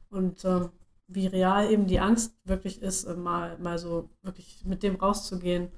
Und 0.09 0.45
ähm, 0.45 0.69
wie 1.09 1.27
real 1.27 1.69
eben 1.69 1.89
die 1.89 1.99
Angst 1.99 2.33
wirklich 2.45 2.81
ist, 2.81 3.03
äh, 3.07 3.17
mal, 3.17 3.59
mal 3.59 3.81
so 3.81 4.09
wirklich 4.23 4.65
mit 4.65 4.85
dem 4.85 4.95
rauszugehen, 4.95 5.73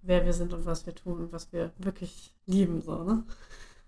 wer 0.00 0.24
wir 0.24 0.32
sind 0.32 0.52
und 0.52 0.66
was 0.66 0.84
wir 0.84 0.96
tun 0.96 1.20
und 1.20 1.32
was 1.32 1.52
wir 1.52 1.70
wirklich 1.78 2.34
lieben. 2.46 2.82
So, 2.82 3.04
ne? 3.04 3.22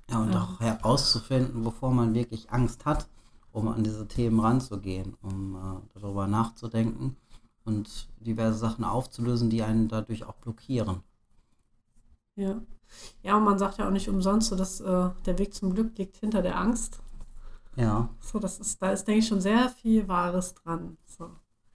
ja 0.09 0.18
und 0.20 0.33
Ja. 0.33 0.44
auch 0.44 0.61
herauszufinden, 0.61 1.64
wovor 1.64 1.90
man 1.90 2.14
wirklich 2.14 2.53
Angst 2.53 2.85
hat, 2.85 3.09
um 3.55 3.69
an 3.69 3.85
diese 3.85 4.07
Themen 4.07 4.40
ranzugehen, 4.40 5.17
um 5.23 5.55
äh, 5.57 5.99
darüber 5.99 6.27
nachzudenken 6.27 7.17
und 7.64 8.09
diverse 8.21 8.59
Sachen 8.59 8.85
aufzulösen, 8.85 9.49
die 9.49 9.62
einen 9.62 9.88
dadurch 9.88 10.25
auch 10.25 10.35
blockieren. 10.35 11.03
Ja. 12.37 12.61
Ja, 13.23 13.37
und 13.37 13.45
man 13.45 13.59
sagt 13.59 13.79
ja 13.79 13.87
auch 13.87 13.93
nicht 13.93 14.09
umsonst, 14.09 14.49
so, 14.51 14.57
dass 14.57 14.81
äh, 14.81 15.11
der 15.25 15.38
Weg 15.38 15.55
zum 15.55 15.75
Glück 15.75 15.97
liegt 15.99 16.19
hinter 16.19 16.43
der 16.43 16.59
Angst. 16.59 17.01
Ja, 17.77 18.09
So, 18.21 18.38
das 18.38 18.61
ist, 18.61 18.81
da 18.83 18.93
ist, 18.93 19.05
denke 19.07 19.21
ich, 19.21 19.27
schon 19.29 19.40
sehr 19.40 19.69
viel 19.71 20.07
Wahres 20.07 20.55
dran. 20.55 20.97
So. 21.07 21.31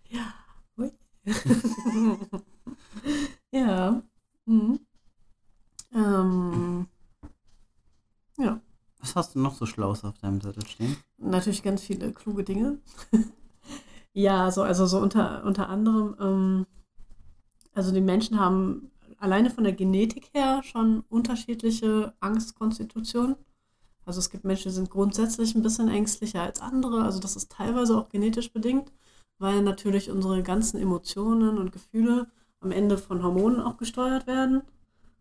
Ja. 0.10 0.34
Mhm. 4.50 4.80
Ähm, 5.94 6.88
ja. 8.38 8.60
was 9.00 9.16
hast 9.16 9.29
du 9.29 9.29
noch 9.42 9.56
so 9.56 9.66
Schlaues 9.66 10.04
auf 10.04 10.18
deinem 10.20 10.42
Zettel 10.42 10.66
stehen? 10.66 10.98
Natürlich 11.18 11.64
ganz 11.64 11.82
viele 11.82 12.12
kluge 12.12 12.44
Dinge. 12.44 12.80
ja, 14.14 14.52
so, 14.52 14.64
also 14.64 14.86
so 14.86 15.00
unter, 15.00 15.44
unter 15.44 15.70
anderem, 15.70 16.16
ähm, 16.20 16.66
also 17.74 17.92
die 17.92 18.02
Menschen 18.02 18.40
haben 18.40 18.92
alleine 19.18 19.50
von 19.50 19.64
der 19.64 19.74
Genetik 19.74 20.30
her 20.34 20.62
schon 20.64 21.04
unterschiedliche 21.10 22.14
Angstkonstitutionen. 22.20 23.36
Also 24.06 24.20
es 24.20 24.30
gibt 24.30 24.44
Menschen, 24.44 24.70
die 24.70 24.76
sind 24.76 24.90
grundsätzlich 24.90 25.54
ein 25.56 25.62
bisschen 25.62 25.90
ängstlicher 25.90 26.42
als 26.42 26.62
andere. 26.62 27.04
Also 27.04 27.20
das 27.20 27.36
ist 27.36 27.52
teilweise 27.52 27.98
auch 27.98 28.10
genetisch 28.10 28.52
bedingt, 28.52 28.92
weil 29.38 29.62
natürlich 29.62 30.10
unsere 30.10 30.42
ganzen 30.42 30.80
Emotionen 30.80 31.58
und 31.58 31.72
Gefühle 31.72 32.28
am 32.60 32.72
Ende 32.72 32.98
von 32.98 33.24
Hormonen 33.24 33.62
auch 33.62 33.78
gesteuert 33.78 34.26
werden. 34.28 34.64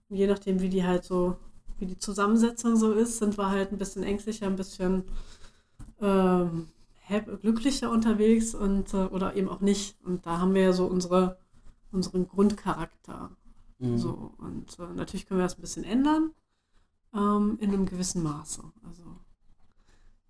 Je 0.08 0.26
nachdem, 0.26 0.60
wie 0.60 0.70
die 0.70 0.84
halt 0.84 1.04
so, 1.04 1.36
wie 1.78 1.86
die 1.86 1.98
Zusammensetzung 1.98 2.76
so 2.76 2.92
ist, 2.92 3.18
sind 3.18 3.38
wir 3.38 3.48
halt 3.48 3.72
ein 3.72 3.78
bisschen 3.78 4.02
ängstlicher, 4.02 4.46
ein 4.46 4.56
bisschen 4.56 5.04
ähm, 6.00 6.68
glücklicher 7.40 7.90
unterwegs 7.90 8.54
und 8.54 8.92
äh, 8.94 9.06
oder 9.06 9.36
eben 9.36 9.48
auch 9.48 9.60
nicht. 9.60 9.96
Und 10.04 10.26
da 10.26 10.38
haben 10.38 10.54
wir 10.54 10.62
ja 10.62 10.72
so 10.72 10.86
unsere, 10.86 11.38
unseren 11.92 12.28
Grundcharakter. 12.28 13.30
Mhm. 13.78 13.98
So, 13.98 14.32
und 14.38 14.78
äh, 14.78 14.94
natürlich 14.94 15.26
können 15.26 15.40
wir 15.40 15.44
das 15.44 15.56
ein 15.56 15.62
bisschen 15.62 15.84
ändern 15.84 16.32
ähm, 17.14 17.58
in 17.60 17.70
einem 17.70 17.86
gewissen 17.86 18.22
Maße. 18.22 18.62
Also 18.86 19.02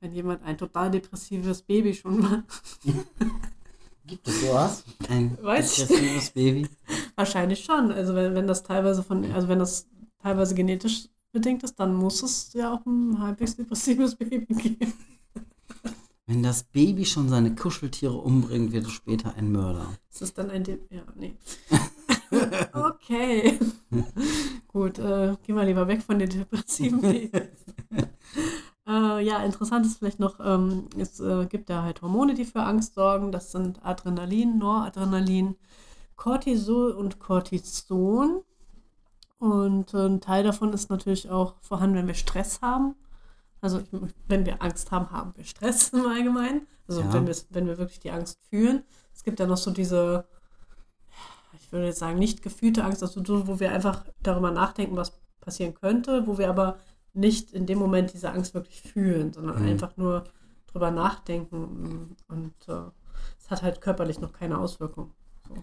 wenn 0.01 0.13
jemand 0.13 0.43
ein 0.45 0.57
total 0.57 0.91
depressives 0.91 1.63
Baby 1.63 1.95
schon 1.95 2.23
war. 2.23 2.45
Gibt 4.07 4.27
es 4.27 4.41
sowas? 4.41 4.85
Ein 5.09 5.37
Weiß 5.43 5.77
depressives 5.77 6.31
Baby? 6.31 6.69
Wahrscheinlich 7.17 7.65
schon. 7.65 7.91
Also 7.91 8.15
wenn, 8.15 8.35
wenn 8.35 8.47
das 8.47 8.63
teilweise 8.63 9.03
von, 9.03 9.31
also 9.33 9.49
wenn 9.49 9.59
das 9.59 9.89
teilweise 10.23 10.55
genetisch 10.55 11.09
bedingt 11.33 11.63
ist, 11.63 11.79
dann 11.79 11.95
muss 11.95 12.23
es 12.23 12.53
ja 12.53 12.75
auch 12.75 12.85
ein 12.87 13.19
halbwegs 13.19 13.57
depressives 13.57 14.17
Baby 14.17 14.55
geben. 14.55 14.93
Wenn 16.29 16.43
das 16.43 16.63
Baby 16.63 17.07
schon 17.07 17.31
seine 17.31 17.55
Kuscheltiere 17.55 18.13
umbringt, 18.13 18.71
wird 18.73 18.85
es 18.85 18.93
später 18.93 19.35
ein 19.37 19.51
Mörder. 19.51 19.95
Ist 20.11 20.21
das 20.21 20.35
dann 20.35 20.51
ein 20.51 20.63
De 20.63 20.79
Ja, 20.91 21.03
nee. 21.15 21.35
okay. 22.75 23.59
Gut, 24.69 24.99
äh, 24.99 25.37
gehen 25.43 25.57
wir 25.57 25.65
lieber 25.65 25.89
weg 25.89 26.03
von 26.03 26.19
den 26.19 26.29
depressiven 26.29 27.01
Babys. 27.01 27.31
äh, 28.87 29.25
ja, 29.25 29.43
interessant 29.43 29.87
ist 29.87 29.97
vielleicht 29.97 30.21
noch, 30.21 30.39
ähm, 30.45 30.89
es 30.99 31.19
äh, 31.19 31.47
gibt 31.47 31.71
ja 31.71 31.83
halt 31.83 32.03
Hormone, 32.03 32.35
die 32.35 32.45
für 32.45 32.61
Angst 32.61 32.93
sorgen. 32.93 33.33
Das 33.33 33.51
sind 33.51 33.83
Adrenalin, 33.83 34.59
Noradrenalin, 34.59 35.57
Cortisol 36.17 36.91
und 36.91 37.19
Cortison. 37.21 38.43
Und 39.39 39.95
äh, 39.95 40.07
ein 40.07 40.21
Teil 40.21 40.43
davon 40.43 40.73
ist 40.73 40.91
natürlich 40.91 41.31
auch 41.31 41.55
vorhanden, 41.61 41.97
wenn 41.97 42.07
wir 42.07 42.15
Stress 42.15 42.61
haben. 42.61 42.97
Also 43.61 43.83
wenn 44.29 44.47
wir 44.47 44.63
Angst 44.63 44.91
haben, 44.91 45.11
haben 45.11 45.33
wir 45.37 45.45
Stress 45.45 45.89
im 45.93 46.07
Allgemeinen. 46.07 46.67
Also 46.87 47.03
ja. 47.03 47.13
wenn, 47.13 47.27
wir, 47.27 47.37
wenn 47.51 47.67
wir 47.67 47.79
wirklich 47.79 48.01
die 48.01 48.11
Angst 48.11 48.39
fühlen. 48.49 48.83
Es 49.15 49.25
gibt 49.25 49.41
ja 49.41 49.47
noch 49.47 49.57
so 49.57 49.71
diese, 49.71 50.27
ich 51.53 51.73
würde 51.73 51.87
jetzt 51.87 51.99
sagen, 51.99 52.19
nicht 52.19 52.43
gefühlte 52.43 52.85
Angst, 52.85 53.03
also 53.03 53.23
so, 53.25 53.47
wo 53.47 53.61
wir 53.61 53.73
einfach 53.73 54.05
darüber 54.23 54.51
nachdenken, 54.51 54.97
was 54.97 55.13
passieren 55.41 55.75
könnte, 55.75 56.27
wo 56.27 56.39
wir 56.39 56.49
aber 56.49 56.79
nicht 57.15 57.53
in 57.53 57.67
dem 57.67 57.79
Moment 57.79 58.13
diese 58.13 58.31
Angst 58.31 58.55
wirklich 58.55 58.81
fühlen, 58.81 59.33
sondern 59.33 59.61
mhm. 59.61 59.69
einfach 59.69 59.97
nur 59.97 60.25
drüber 60.67 60.91
nachdenken 60.91 62.17
und 62.29 62.55
äh, 62.69 62.91
es 63.39 63.51
hat 63.51 63.63
halt 63.63 63.81
körperlich 63.81 64.21
noch 64.21 64.33
keine 64.33 64.59
Auswirkung. 64.59 65.13
So. 65.49 65.55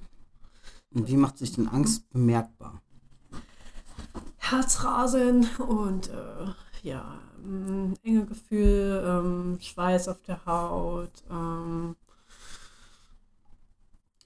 Und 0.93 1.07
wie 1.07 1.17
macht 1.17 1.37
sich 1.37 1.53
denn 1.53 1.67
Angst 1.67 2.09
bemerkbar? 2.09 2.81
Herzrasen 4.51 5.47
und 5.57 6.09
äh, 6.09 6.45
ja, 6.83 7.19
ähm, 7.43 7.95
enge 8.03 8.25
Gefühl, 8.25 9.03
ähm, 9.05 9.57
Schweiß 9.59 10.07
auf 10.07 10.21
der 10.21 10.45
Haut. 10.45 11.23
Ähm, 11.29 11.95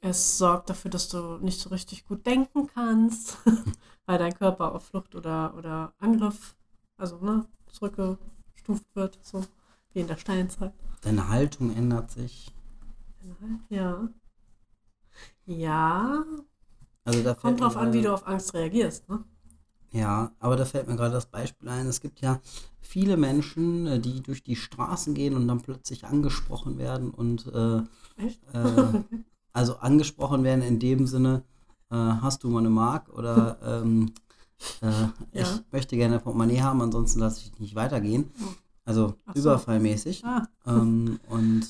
es 0.02 0.38
sorgt 0.38 0.70
dafür, 0.70 0.92
dass 0.92 1.10
du 1.10 1.38
nicht 1.38 1.60
so 1.60 1.70
richtig 1.70 2.06
gut 2.06 2.26
denken 2.26 2.68
kannst, 2.68 3.38
weil 4.06 4.18
dein 4.18 4.34
Körper 4.34 4.74
auf 4.74 4.86
Flucht 4.86 5.16
oder, 5.16 5.54
oder 5.58 5.94
Angriff, 6.00 6.56
also 6.98 7.18
ne, 7.20 7.46
zurückgestuft 7.72 8.86
wird, 8.96 9.20
so 9.22 9.44
wie 9.94 10.00
in 10.00 10.08
der 10.08 10.18
Steinzeit. 10.18 10.74
Deine 11.02 11.28
Haltung 11.30 11.76
ändert 11.76 12.12
sich. 12.12 12.54
Ja. 13.70 14.08
Ja. 15.46 16.24
Also 17.04 17.24
da 17.24 17.34
Kommt 17.34 17.62
drauf 17.62 17.78
an, 17.78 17.94
wie 17.94 18.02
du 18.02 18.14
auf 18.14 18.28
Angst 18.28 18.54
reagierst, 18.54 19.10
ne? 19.10 19.24
Ja, 19.92 20.32
aber 20.40 20.56
da 20.56 20.66
fällt 20.66 20.88
mir 20.88 20.96
gerade 20.96 21.14
das 21.14 21.26
Beispiel 21.26 21.68
ein. 21.70 21.88
Es 21.88 22.02
gibt 22.02 22.22
ja 22.22 22.40
viele 22.80 23.18
Menschen, 23.18 23.88
äh, 23.88 24.00
die 24.00 24.22
durch 24.22 24.44
die 24.44 24.56
Straßen 24.56 25.14
gehen 25.14 25.36
und 25.36 25.48
dann 25.48 25.62
plötzlich 25.62 26.06
angesprochen 26.06 26.78
werden 26.78 27.10
und 27.10 27.48
äh, 27.48 27.78
äh, 27.78 29.04
also 29.54 29.78
angesprochen 29.78 30.44
werden 30.44 30.62
in 30.62 30.80
dem 30.80 31.08
Sinne, 31.08 31.44
äh, 31.90 31.96
hast 31.96 32.44
du 32.44 32.50
mal 32.50 32.60
eine 32.60 32.70
Mark 32.70 33.10
oder 33.10 33.58
ähm, 33.84 34.14
äh, 34.82 34.92
ja. 34.92 35.12
ich 35.32 35.48
möchte 35.72 35.96
gerne 35.96 36.20
Portemonnaie 36.20 36.62
haben, 36.62 36.82
ansonsten 36.82 37.20
lasse 37.20 37.40
ich 37.40 37.52
dich 37.52 37.60
nicht 37.60 37.76
weitergehen. 37.76 38.32
Also 38.86 39.16
so. 39.34 39.40
überfallmäßig. 39.40 40.24
Ah. 40.26 40.48
Ähm, 40.66 41.20
und 41.30 41.68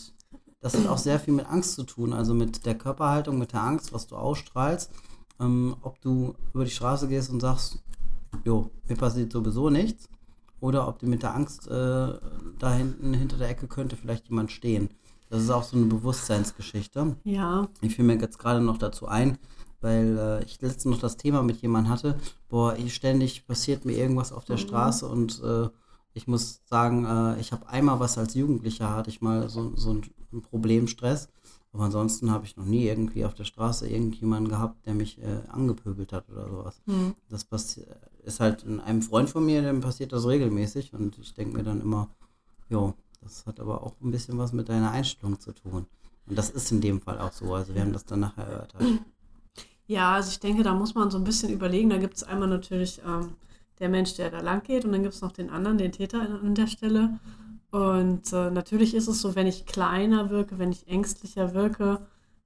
das 0.61 0.75
hat 0.75 0.87
auch 0.87 0.97
sehr 0.97 1.19
viel 1.19 1.33
mit 1.33 1.45
Angst 1.45 1.73
zu 1.75 1.83
tun, 1.83 2.13
also 2.13 2.33
mit 2.33 2.65
der 2.65 2.77
Körperhaltung, 2.77 3.37
mit 3.37 3.53
der 3.53 3.63
Angst, 3.63 3.93
was 3.93 4.07
du 4.07 4.15
ausstrahlst. 4.15 4.91
Ähm, 5.39 5.75
ob 5.81 6.01
du 6.01 6.35
über 6.53 6.65
die 6.65 6.71
Straße 6.71 7.07
gehst 7.07 7.29
und 7.29 7.39
sagst, 7.39 7.81
jo, 8.43 8.69
mir 8.87 8.95
passiert 8.95 9.31
sowieso 9.31 9.69
nichts. 9.69 10.09
Oder 10.61 10.87
ob 10.87 10.99
du 10.99 11.07
mit 11.07 11.23
der 11.23 11.35
Angst, 11.35 11.67
äh, 11.67 11.71
da 11.71 12.73
hinten 12.73 13.13
hinter 13.13 13.37
der 13.37 13.49
Ecke 13.49 13.67
könnte 13.67 13.95
vielleicht 13.95 14.27
jemand 14.27 14.51
stehen. 14.51 14.89
Das 15.29 15.41
ist 15.41 15.49
auch 15.51 15.63
so 15.63 15.77
eine 15.77 15.85
Bewusstseinsgeschichte. 15.85 17.15
Ja. 17.23 17.69
Ich 17.81 17.95
fiel 17.95 18.03
mir 18.03 18.19
jetzt 18.19 18.39
gerade 18.39 18.59
noch 18.59 18.77
dazu 18.77 19.07
ein, 19.07 19.37
weil 19.79 20.17
äh, 20.17 20.43
ich 20.43 20.59
letztens 20.61 20.85
noch 20.85 20.99
das 20.99 21.15
Thema 21.17 21.43
mit 21.43 21.61
jemandem 21.61 21.93
hatte, 21.93 22.17
boah, 22.49 22.75
ständig 22.87 23.47
passiert 23.47 23.85
mir 23.85 23.93
irgendwas 23.93 24.33
auf 24.33 24.43
der 24.43 24.57
mhm. 24.57 24.61
Straße 24.61 25.07
und 25.07 25.41
äh, 25.43 25.69
ich 26.13 26.27
muss 26.27 26.61
sagen, 26.65 27.05
äh, 27.05 27.39
ich 27.39 27.53
habe 27.53 27.69
einmal 27.69 27.99
was 28.01 28.17
als 28.17 28.33
Jugendlicher 28.33 28.93
hatte 28.93 29.11
ich 29.11 29.21
mal 29.21 29.47
so, 29.47 29.75
so 29.75 29.93
ein 29.93 30.41
Problemstress 30.41 31.29
aber 31.71 31.83
ansonsten 31.83 32.31
habe 32.31 32.45
ich 32.45 32.57
noch 32.57 32.65
nie 32.65 32.85
irgendwie 32.85 33.25
auf 33.25 33.35
der 33.35 33.43
Straße 33.43 33.87
irgendjemanden 33.87 34.49
gehabt, 34.49 34.85
der 34.85 34.95
mich 34.95 35.21
äh, 35.21 35.41
angepöbelt 35.49 36.13
hat 36.13 36.29
oder 36.29 36.49
sowas. 36.49 36.81
Mhm. 36.85 37.13
Das 37.29 37.43
ist 38.23 38.39
halt 38.39 38.63
in 38.63 38.79
einem 38.79 39.01
Freund 39.01 39.29
von 39.29 39.45
mir, 39.45 39.61
dem 39.61 39.81
passiert 39.81 40.11
das 40.11 40.27
regelmäßig 40.27 40.93
und 40.93 41.17
ich 41.17 41.33
denke 41.33 41.57
mir 41.57 41.63
dann 41.63 41.81
immer, 41.81 42.09
jo, 42.69 42.93
das 43.21 43.45
hat 43.45 43.59
aber 43.59 43.83
auch 43.83 43.95
ein 44.01 44.11
bisschen 44.11 44.37
was 44.37 44.53
mit 44.53 44.69
deiner 44.69 44.91
Einstellung 44.91 45.39
zu 45.39 45.51
tun. 45.51 45.85
Und 46.27 46.37
das 46.37 46.49
ist 46.49 46.71
in 46.71 46.81
dem 46.81 47.01
Fall 47.01 47.19
auch 47.19 47.31
so. 47.31 47.53
Also 47.53 47.73
wir 47.73 47.81
haben 47.81 47.93
das 47.93 48.05
dann 48.05 48.21
nachher 48.21 48.45
erörtert. 48.45 48.83
Ja, 49.87 50.13
also 50.13 50.29
ich 50.29 50.39
denke, 50.39 50.61
da 50.61 50.75
muss 50.75 50.93
man 50.93 51.09
so 51.09 51.17
ein 51.17 51.23
bisschen 51.23 51.51
überlegen. 51.51 51.89
Da 51.89 51.97
gibt 51.97 52.15
es 52.15 52.23
einmal 52.23 52.47
natürlich 52.47 53.01
ähm, 53.03 53.33
der 53.79 53.89
Mensch, 53.89 54.13
der 54.13 54.29
da 54.29 54.39
lang 54.39 54.61
geht 54.61 54.85
und 54.85 54.91
dann 54.91 55.01
gibt 55.01 55.15
es 55.15 55.21
noch 55.21 55.31
den 55.31 55.49
anderen, 55.49 55.79
den 55.79 55.91
Täter 55.91 56.21
an 56.21 56.53
der 56.53 56.67
Stelle. 56.67 57.19
Und 57.71 58.31
äh, 58.31 58.51
natürlich 58.51 58.93
ist 58.93 59.07
es 59.07 59.21
so, 59.21 59.35
wenn 59.35 59.47
ich 59.47 59.65
kleiner 59.65 60.29
wirke, 60.29 60.59
wenn 60.59 60.71
ich 60.71 60.87
ängstlicher 60.87 61.55
wirke, 61.55 62.01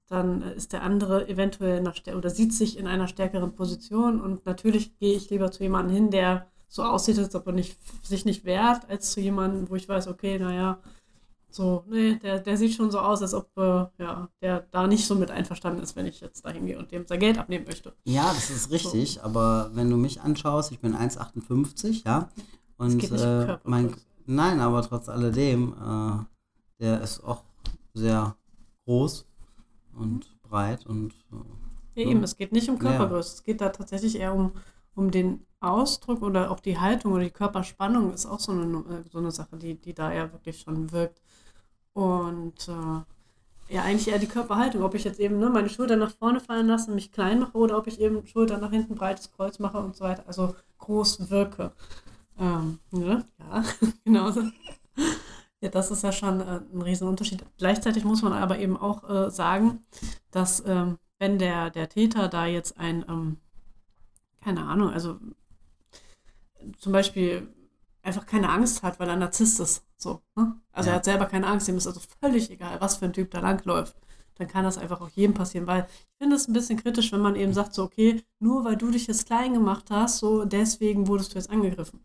dann 0.08 0.42
ist 0.42 0.72
der 0.72 0.82
andere 0.82 1.28
eventuell 1.28 1.78
in 1.78 1.86
einer 1.86 2.16
oder 2.16 2.30
sieht 2.30 2.52
sich 2.52 2.78
in 2.78 2.86
einer 2.86 3.08
stärkeren 3.08 3.54
Position. 3.54 4.20
Und 4.20 4.46
natürlich 4.46 4.96
gehe 4.98 5.16
ich 5.16 5.30
lieber 5.30 5.50
zu 5.50 5.62
jemandem 5.62 5.94
hin, 5.94 6.10
der 6.10 6.46
so 6.68 6.82
aussieht, 6.82 7.18
als 7.18 7.34
ob 7.34 7.46
er 7.46 7.52
nicht, 7.52 7.78
sich 8.02 8.24
nicht 8.24 8.44
wehrt, 8.44 8.88
als 8.90 9.12
zu 9.12 9.20
jemandem, 9.20 9.70
wo 9.70 9.76
ich 9.76 9.88
weiß, 9.88 10.08
okay, 10.08 10.38
naja, 10.38 10.78
so, 11.50 11.84
nee, 11.88 12.16
der, 12.16 12.40
der 12.40 12.56
sieht 12.56 12.74
schon 12.74 12.90
so 12.90 12.98
aus, 12.98 13.22
als 13.22 13.32
ob 13.32 13.48
äh, 13.56 13.86
ja, 14.02 14.28
der 14.42 14.66
da 14.72 14.88
nicht 14.88 15.06
so 15.06 15.14
mit 15.14 15.30
einverstanden 15.30 15.82
ist, 15.82 15.94
wenn 15.94 16.06
ich 16.06 16.20
jetzt 16.20 16.44
da 16.44 16.50
hingehe 16.50 16.76
und 16.78 16.90
dem 16.90 17.06
sein 17.06 17.20
Geld 17.20 17.38
abnehmen 17.38 17.64
möchte. 17.64 17.94
Ja, 18.02 18.24
das 18.34 18.50
ist 18.50 18.72
richtig, 18.72 19.14
so. 19.14 19.20
aber 19.20 19.70
wenn 19.72 19.88
du 19.88 19.96
mich 19.96 20.20
anschaust, 20.20 20.72
ich 20.72 20.80
bin 20.80 20.96
1,58, 20.96 22.02
ja, 22.04 22.28
und 22.76 23.10
äh, 23.12 23.58
mein, 23.62 23.94
Nein, 24.26 24.60
aber 24.60 24.82
trotz 24.82 25.08
alledem, 25.08 25.74
äh, 25.74 26.82
der 26.82 27.00
ist 27.02 27.22
auch 27.22 27.42
sehr 27.92 28.36
groß 28.86 29.26
und 29.96 30.40
breit 30.42 30.86
und. 30.86 31.12
Äh, 31.94 32.02
ja, 32.02 32.10
eben, 32.10 32.22
es 32.24 32.36
geht 32.36 32.52
nicht 32.52 32.68
um 32.68 32.78
Körpergröße, 32.78 33.28
ja. 33.28 33.34
es 33.34 33.42
geht 33.44 33.60
da 33.60 33.68
tatsächlich 33.68 34.18
eher 34.18 34.34
um, 34.34 34.52
um 34.94 35.10
den 35.10 35.46
Ausdruck 35.60 36.22
oder 36.22 36.50
auch 36.50 36.60
die 36.60 36.78
Haltung 36.78 37.12
oder 37.12 37.24
die 37.24 37.30
Körperspannung 37.30 38.12
ist 38.12 38.26
auch 38.26 38.40
so 38.40 38.52
eine, 38.52 38.78
äh, 38.78 39.08
so 39.10 39.18
eine 39.18 39.30
Sache, 39.30 39.56
die, 39.56 39.74
die 39.80 39.94
da 39.94 40.12
ja 40.12 40.32
wirklich 40.32 40.60
schon 40.60 40.90
wirkt. 40.92 41.22
Und 41.92 42.68
äh, 42.68 43.72
ja, 43.74 43.82
eigentlich 43.82 44.08
eher 44.08 44.18
die 44.18 44.26
Körperhaltung, 44.26 44.82
ob 44.82 44.94
ich 44.94 45.04
jetzt 45.04 45.20
eben 45.20 45.38
ne, 45.38 45.48
meine 45.48 45.68
Schulter 45.68 45.96
nach 45.96 46.10
vorne 46.10 46.40
fallen 46.40 46.66
lasse, 46.66 46.90
mich 46.90 47.12
klein 47.12 47.40
mache 47.40 47.56
oder 47.56 47.78
ob 47.78 47.86
ich 47.86 48.00
eben 48.00 48.26
Schulter 48.26 48.58
nach 48.58 48.70
hinten 48.70 48.94
breites 48.94 49.32
Kreuz 49.32 49.58
mache 49.58 49.78
und 49.78 49.96
so 49.96 50.04
weiter, 50.04 50.24
also 50.26 50.54
groß 50.78 51.30
wirke. 51.30 51.72
Ähm, 52.38 52.78
ne? 52.90 53.24
Ja, 53.38 53.64
genauso. 54.04 54.42
Ja, 55.64 55.70
das 55.70 55.90
ist 55.90 56.04
ja 56.04 56.12
schon 56.12 56.42
äh, 56.42 56.60
ein 56.74 56.82
Riesenunterschied. 56.82 57.42
Gleichzeitig 57.56 58.04
muss 58.04 58.20
man 58.20 58.34
aber 58.34 58.58
eben 58.58 58.76
auch 58.76 59.08
äh, 59.08 59.30
sagen, 59.30 59.82
dass 60.30 60.62
ähm, 60.66 60.98
wenn 61.18 61.38
der, 61.38 61.70
der 61.70 61.88
Täter 61.88 62.28
da 62.28 62.44
jetzt 62.44 62.78
ein, 62.78 63.02
ähm, 63.08 63.38
keine 64.42 64.66
Ahnung, 64.66 64.90
also 64.90 65.18
zum 66.78 66.92
Beispiel 66.92 67.48
einfach 68.02 68.26
keine 68.26 68.50
Angst 68.50 68.82
hat, 68.82 69.00
weil 69.00 69.08
er 69.08 69.16
Narzisst 69.16 69.58
ist. 69.58 69.86
So, 69.96 70.20
ne? 70.36 70.54
Also 70.70 70.88
ja. 70.88 70.92
er 70.92 70.96
hat 70.96 71.06
selber 71.06 71.24
keine 71.24 71.46
Angst, 71.46 71.66
ihm 71.66 71.78
ist 71.78 71.86
also 71.86 72.00
völlig 72.20 72.50
egal, 72.50 72.78
was 72.82 72.96
für 72.96 73.06
ein 73.06 73.14
Typ 73.14 73.30
da 73.30 73.40
langläuft. 73.40 73.96
Dann 74.34 74.48
kann 74.48 74.64
das 74.64 74.76
einfach 74.76 75.00
auch 75.00 75.08
jedem 75.08 75.32
passieren, 75.32 75.66
weil 75.66 75.86
ich 75.88 76.18
finde 76.18 76.36
es 76.36 76.46
ein 76.46 76.52
bisschen 76.52 76.78
kritisch, 76.78 77.10
wenn 77.10 77.22
man 77.22 77.36
eben 77.36 77.54
sagt, 77.54 77.72
so, 77.72 77.84
okay, 77.84 78.22
nur 78.38 78.66
weil 78.66 78.76
du 78.76 78.90
dich 78.90 79.06
jetzt 79.06 79.24
klein 79.24 79.54
gemacht 79.54 79.86
hast, 79.90 80.18
so 80.18 80.44
deswegen 80.44 81.08
wurdest 81.08 81.32
du 81.32 81.38
jetzt 81.38 81.48
angegriffen. 81.48 82.00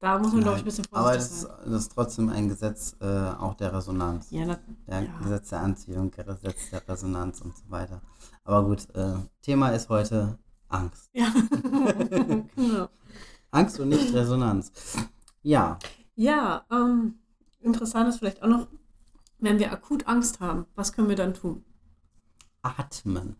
Da 0.00 0.18
muss 0.18 0.32
man, 0.32 0.42
glaube 0.42 0.56
ich, 0.56 0.62
ein 0.62 0.66
bisschen 0.66 0.84
vorsichtig 0.84 0.92
Aber 0.92 1.14
das, 1.14 1.40
sein. 1.40 1.50
Aber 1.50 1.70
das 1.70 1.80
ist 1.80 1.92
trotzdem 1.92 2.28
ein 2.28 2.48
Gesetz 2.48 2.96
äh, 3.00 3.06
auch 3.06 3.54
der 3.54 3.72
Resonanz. 3.72 4.30
Ja, 4.30 4.44
das, 4.44 4.58
der 4.86 5.02
ja. 5.02 5.18
Gesetz 5.22 5.48
der 5.48 5.60
Anziehung, 5.60 6.10
Gesetz 6.10 6.70
der 6.70 6.88
Resonanz 6.88 7.40
und 7.40 7.56
so 7.56 7.64
weiter. 7.70 8.02
Aber 8.44 8.64
gut, 8.66 8.86
äh, 8.94 9.14
Thema 9.40 9.70
ist 9.70 9.88
heute 9.88 10.38
Angst. 10.68 11.08
Ja, 11.14 11.32
genau. 12.56 12.88
Angst 13.50 13.80
und 13.80 13.88
nicht 13.88 14.12
Resonanz. 14.12 14.72
Ja. 15.42 15.78
Ja, 16.16 16.64
ähm, 16.70 17.18
interessant 17.60 18.08
ist 18.08 18.18
vielleicht 18.18 18.42
auch 18.42 18.48
noch, 18.48 18.66
Wenn 19.38 19.58
wir 19.58 19.72
akut 19.72 20.06
Angst 20.06 20.40
haben, 20.40 20.66
was 20.74 20.92
können 20.92 21.08
wir 21.08 21.16
dann 21.16 21.34
tun? 21.34 21.64
Atmen. 22.62 23.36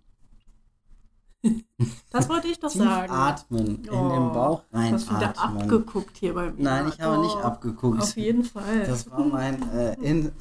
Das 2.11 2.29
wollte 2.29 2.49
ich 2.49 2.59
doch 2.61 2.71
Tief 2.71 2.83
sagen. 2.83 3.13
atmen. 3.13 3.85
In 3.85 3.91
Oh, 3.91 4.09
den 4.09 4.33
Bauch 4.33 4.63
Du 4.71 4.79
hast 4.79 5.09
wieder 5.11 5.21
reinatmen. 5.21 5.63
abgeguckt 5.63 6.17
hier 6.17 6.33
bei 6.35 6.53
mir. 6.53 6.63
Nein, 6.63 6.89
ich 6.89 7.01
habe 7.01 7.19
nicht 7.23 7.37
Oh, 7.37 7.41
abgeguckt. 7.41 8.01
Auf 8.03 8.17
jeden 8.17 8.45
Fall. 8.45 8.85
Das 8.87 9.11
war 9.11 9.25
mein 9.25 9.63
äh, 9.71 9.95
in, 10.01 10.33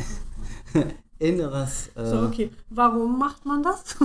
inneres, 1.20 1.90
äh, 1.96 2.06
so, 2.06 2.22
okay. 2.28 2.52
Warum 2.70 3.18
macht 3.20 3.46
man 3.46 3.64
das? 3.64 3.96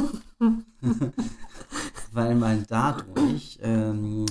weil 2.12 2.34
man 2.34 2.64
dadurch 2.68 3.58
ähm, 3.62 4.26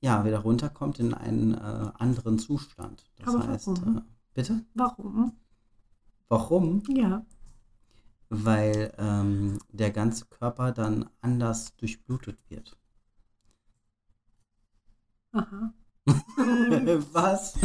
ja 0.00 0.24
wieder 0.24 0.38
runterkommt 0.40 0.98
in 0.98 1.14
einen 1.14 1.54
äh, 1.54 1.90
anderen 1.98 2.38
Zustand. 2.38 3.04
Das 3.24 3.34
Aber 3.34 3.46
heißt, 3.46 3.66
warum? 3.68 3.98
äh, 3.98 4.00
bitte? 4.34 4.64
Warum? 4.74 5.32
Warum? 6.28 6.82
Ja. 6.88 7.24
Weil 8.30 8.94
ähm, 8.96 9.58
der 9.70 9.90
ganze 9.90 10.24
Körper 10.26 10.72
dann 10.72 11.10
anders 11.20 11.76
durchblutet 11.76 12.38
wird. 12.48 12.78
Aha. 15.32 15.74
Was? 17.12 17.54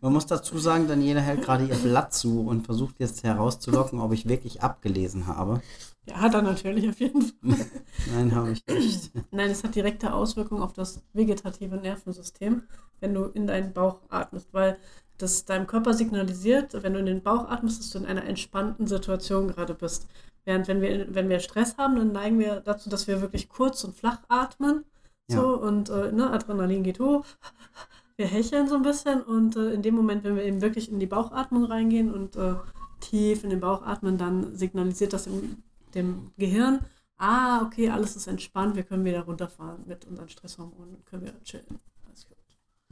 Man 0.00 0.12
muss 0.12 0.26
dazu 0.26 0.58
sagen, 0.58 0.88
Daniela 0.88 1.20
hält 1.20 1.42
gerade 1.42 1.66
ihr 1.66 1.76
Blatt 1.76 2.14
zu 2.14 2.40
und 2.40 2.64
versucht 2.64 3.00
jetzt 3.00 3.24
herauszulocken, 3.24 4.00
ob 4.00 4.12
ich 4.12 4.28
wirklich 4.28 4.62
abgelesen 4.62 5.26
habe. 5.26 5.60
Ja, 6.06 6.16
hat 6.16 6.34
er 6.34 6.42
natürlich 6.42 6.88
auf 6.88 7.00
jeden 7.00 7.22
Fall. 7.22 7.32
Nein, 8.14 8.34
habe 8.34 8.52
ich 8.52 8.66
nicht. 8.66 9.12
Nein, 9.30 9.50
es 9.50 9.62
hat 9.62 9.74
direkte 9.74 10.12
Auswirkungen 10.12 10.62
auf 10.62 10.72
das 10.72 11.02
vegetative 11.12 11.76
Nervensystem, 11.76 12.62
wenn 13.00 13.14
du 13.14 13.24
in 13.24 13.46
deinen 13.46 13.72
Bauch 13.72 14.00
atmest, 14.08 14.48
weil 14.52 14.78
das 15.22 15.44
deinem 15.44 15.66
Körper 15.66 15.94
signalisiert, 15.94 16.82
wenn 16.82 16.94
du 16.94 16.98
in 16.98 17.06
den 17.06 17.22
Bauch 17.22 17.48
atmest, 17.48 17.80
dass 17.80 17.90
du 17.90 17.98
in 17.98 18.06
einer 18.06 18.24
entspannten 18.24 18.86
Situation 18.86 19.48
gerade 19.48 19.74
bist. 19.74 20.08
Während 20.44 20.68
wenn 20.68 20.80
wir, 20.80 21.14
wenn 21.14 21.28
wir 21.28 21.40
Stress 21.40 21.76
haben, 21.78 21.96
dann 21.96 22.12
neigen 22.12 22.38
wir 22.38 22.60
dazu, 22.60 22.90
dass 22.90 23.06
wir 23.06 23.20
wirklich 23.20 23.48
kurz 23.48 23.84
und 23.84 23.96
flach 23.96 24.20
atmen. 24.28 24.84
Ja. 25.30 25.40
So, 25.40 25.60
und 25.60 25.88
äh, 25.88 26.10
ne, 26.12 26.30
Adrenalin 26.30 26.82
geht 26.82 27.00
hoch. 27.00 27.24
Wir 28.16 28.26
hecheln 28.26 28.68
so 28.68 28.74
ein 28.74 28.82
bisschen 28.82 29.22
und 29.22 29.56
äh, 29.56 29.72
in 29.72 29.82
dem 29.82 29.94
Moment, 29.94 30.22
wenn 30.22 30.36
wir 30.36 30.44
eben 30.44 30.60
wirklich 30.60 30.92
in 30.92 31.00
die 31.00 31.06
Bauchatmung 31.06 31.64
reingehen 31.64 32.12
und 32.12 32.36
äh, 32.36 32.54
tief 33.00 33.42
in 33.42 33.50
den 33.50 33.60
Bauch 33.60 33.82
atmen, 33.82 34.18
dann 34.18 34.54
signalisiert 34.54 35.12
das 35.12 35.26
im, 35.26 35.62
dem 35.94 36.30
Gehirn, 36.36 36.80
ah, 37.16 37.62
okay, 37.62 37.88
alles 37.90 38.14
ist 38.14 38.26
entspannt, 38.26 38.76
wir 38.76 38.82
können 38.82 39.04
wieder 39.04 39.22
runterfahren 39.22 39.82
mit 39.86 40.04
unseren 40.04 40.28
Stresshormonen 40.28 40.96
und 40.96 41.06
können 41.06 41.22
wieder 41.22 41.42
chillen. 41.42 41.80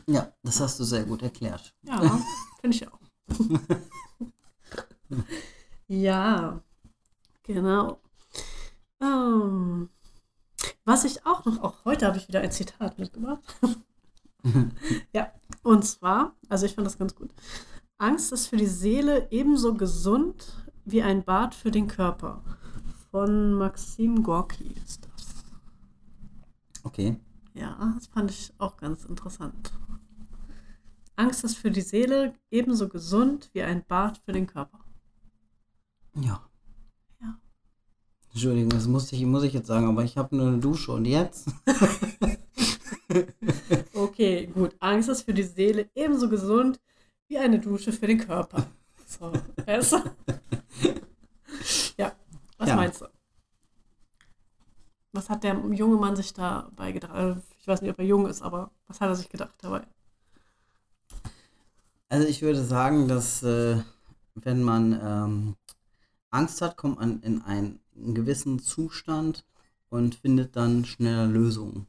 Ja, 0.06 0.32
das 0.42 0.60
hast 0.60 0.78
du 0.80 0.84
sehr 0.84 1.04
gut 1.04 1.22
erklärt. 1.22 1.74
Ja, 1.82 2.20
finde 2.60 2.76
ich 2.76 2.88
auch. 2.88 2.98
ja, 5.88 6.62
genau. 7.42 8.00
Ähm, 9.00 9.88
was 10.84 11.04
ich 11.04 11.24
auch 11.26 11.44
noch, 11.44 11.62
auch 11.62 11.84
heute 11.84 12.06
habe 12.06 12.18
ich 12.18 12.28
wieder 12.28 12.40
ein 12.40 12.52
Zitat 12.52 12.98
mitgebracht. 12.98 13.42
ja, 15.12 15.32
und 15.62 15.84
zwar, 15.84 16.36
also 16.48 16.66
ich 16.66 16.74
fand 16.74 16.86
das 16.86 16.98
ganz 16.98 17.14
gut. 17.14 17.32
Angst 17.98 18.32
ist 18.32 18.46
für 18.46 18.56
die 18.56 18.66
Seele 18.66 19.28
ebenso 19.30 19.74
gesund 19.74 20.64
wie 20.84 21.02
ein 21.02 21.22
Bad 21.24 21.54
für 21.54 21.70
den 21.70 21.86
Körper. 21.86 22.42
Von 23.10 23.54
Maxim 23.54 24.22
Gorki 24.22 24.74
ist 24.84 25.06
das. 25.06 25.34
Okay. 26.82 27.16
Ja, 27.60 27.92
das 27.94 28.06
fand 28.06 28.30
ich 28.30 28.52
auch 28.58 28.76
ganz 28.78 29.04
interessant. 29.04 29.72
Angst 31.16 31.44
ist 31.44 31.56
für 31.58 31.70
die 31.70 31.82
Seele 31.82 32.34
ebenso 32.50 32.88
gesund 32.88 33.50
wie 33.52 33.62
ein 33.62 33.84
Bad 33.86 34.18
für 34.24 34.32
den 34.32 34.46
Körper. 34.46 34.80
Ja. 36.14 36.40
Ja. 37.20 37.38
Entschuldigung, 38.32 38.70
das 38.70 38.86
muss 38.86 39.12
ich, 39.12 39.24
muss 39.26 39.42
ich 39.42 39.52
jetzt 39.52 39.66
sagen, 39.66 39.86
aber 39.86 40.04
ich 40.04 40.16
habe 40.16 40.34
nur 40.34 40.46
eine 40.48 40.58
Dusche 40.58 40.92
und 40.92 41.04
jetzt? 41.04 41.48
Okay, 43.94 44.46
gut. 44.46 44.74
Angst 44.80 45.08
ist 45.08 45.22
für 45.22 45.34
die 45.34 45.42
Seele 45.42 45.90
ebenso 45.94 46.28
gesund 46.28 46.80
wie 47.28 47.38
eine 47.38 47.58
Dusche 47.58 47.92
für 47.92 48.06
den 48.06 48.18
Körper. 48.18 48.66
So, 49.06 49.32
besser. 49.66 50.14
Ja, 51.96 52.12
was 52.58 52.68
Ja. 52.68 52.76
meinst 52.76 53.00
du? 53.00 53.06
Was 55.12 55.28
hat 55.28 55.42
der 55.44 55.54
junge 55.72 55.96
Mann 55.96 56.16
sich 56.16 56.32
dabei 56.32 56.92
gedacht? 56.92 57.42
Ich 57.60 57.68
weiß 57.68 57.82
nicht, 57.82 57.90
ob 57.90 57.98
er 57.98 58.06
jung 58.06 58.26
ist, 58.26 58.40
aber 58.40 58.70
was 58.86 59.00
hat 59.00 59.08
er 59.08 59.16
sich 59.16 59.28
gedacht 59.28 59.54
dabei? 59.58 59.82
Also 62.08 62.26
ich 62.26 62.40
würde 62.40 62.64
sagen, 62.64 63.06
dass 63.06 63.42
äh, 63.42 63.82
wenn 64.34 64.62
man 64.62 64.98
ähm, 65.02 65.56
Angst 66.30 66.62
hat, 66.62 66.76
kommt 66.76 66.98
man 66.98 67.20
in 67.20 67.42
einen, 67.42 67.80
gewissen 67.94 68.60
Zustand 68.60 69.44
und 69.90 70.14
findet 70.14 70.56
dann 70.56 70.86
schneller 70.86 71.26
Lösungen. 71.26 71.86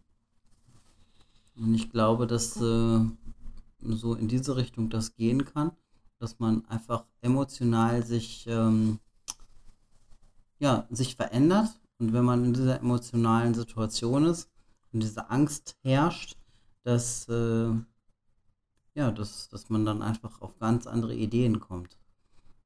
Und 1.56 1.74
ich 1.74 1.90
glaube, 1.90 2.28
dass 2.28 2.58
äh, 2.58 3.00
so 3.80 4.16
in 4.16 4.28
diese 4.28 4.58
Richtung 4.58 4.90
das 4.90 5.16
gehen 5.16 5.46
kann, 5.46 5.72
dass 6.20 6.38
man 6.40 6.66
einfach 6.66 7.06
emotional 7.22 8.06
sich, 8.06 8.46
ähm, 8.48 9.00
ja, 10.60 10.86
sich 10.90 11.16
verändert. 11.16 11.70
Und 11.98 12.12
wenn 12.12 12.26
man 12.26 12.44
in 12.44 12.54
dieser 12.54 12.80
emotionalen 12.80 13.54
Situation 13.54 14.26
ist 14.26 14.51
und 14.94 15.02
diese 15.04 15.30
Angst 15.30 15.78
herrscht, 15.84 16.38
dass 16.84 17.28
äh, 17.30 17.72
ja, 18.96 19.12
dass, 19.12 19.48
dass 19.50 19.70
man 19.70 19.86
dann 19.86 20.02
einfach 20.02 20.42
auf 20.42 20.58
ganz 20.60 20.86
andere 20.88 21.16
Ideen 21.16 21.60
kommt. 21.60 21.98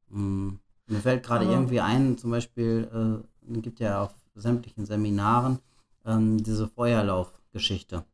Mm, 0.09 0.53
Mir 0.87 0.99
fällt 0.99 1.23
gerade 1.25 1.45
irgendwie 1.45 1.81
ein, 1.81 2.17
zum 2.17 2.31
Beispiel, 2.31 3.23
äh, 3.47 3.57
gibt 3.61 3.79
ja 3.79 4.03
auf 4.03 4.13
sämtlichen 4.35 4.85
Seminaren 4.85 5.59
ähm, 6.05 6.43
diese 6.43 6.67
Feuerlaufgeschichte. 6.67 8.05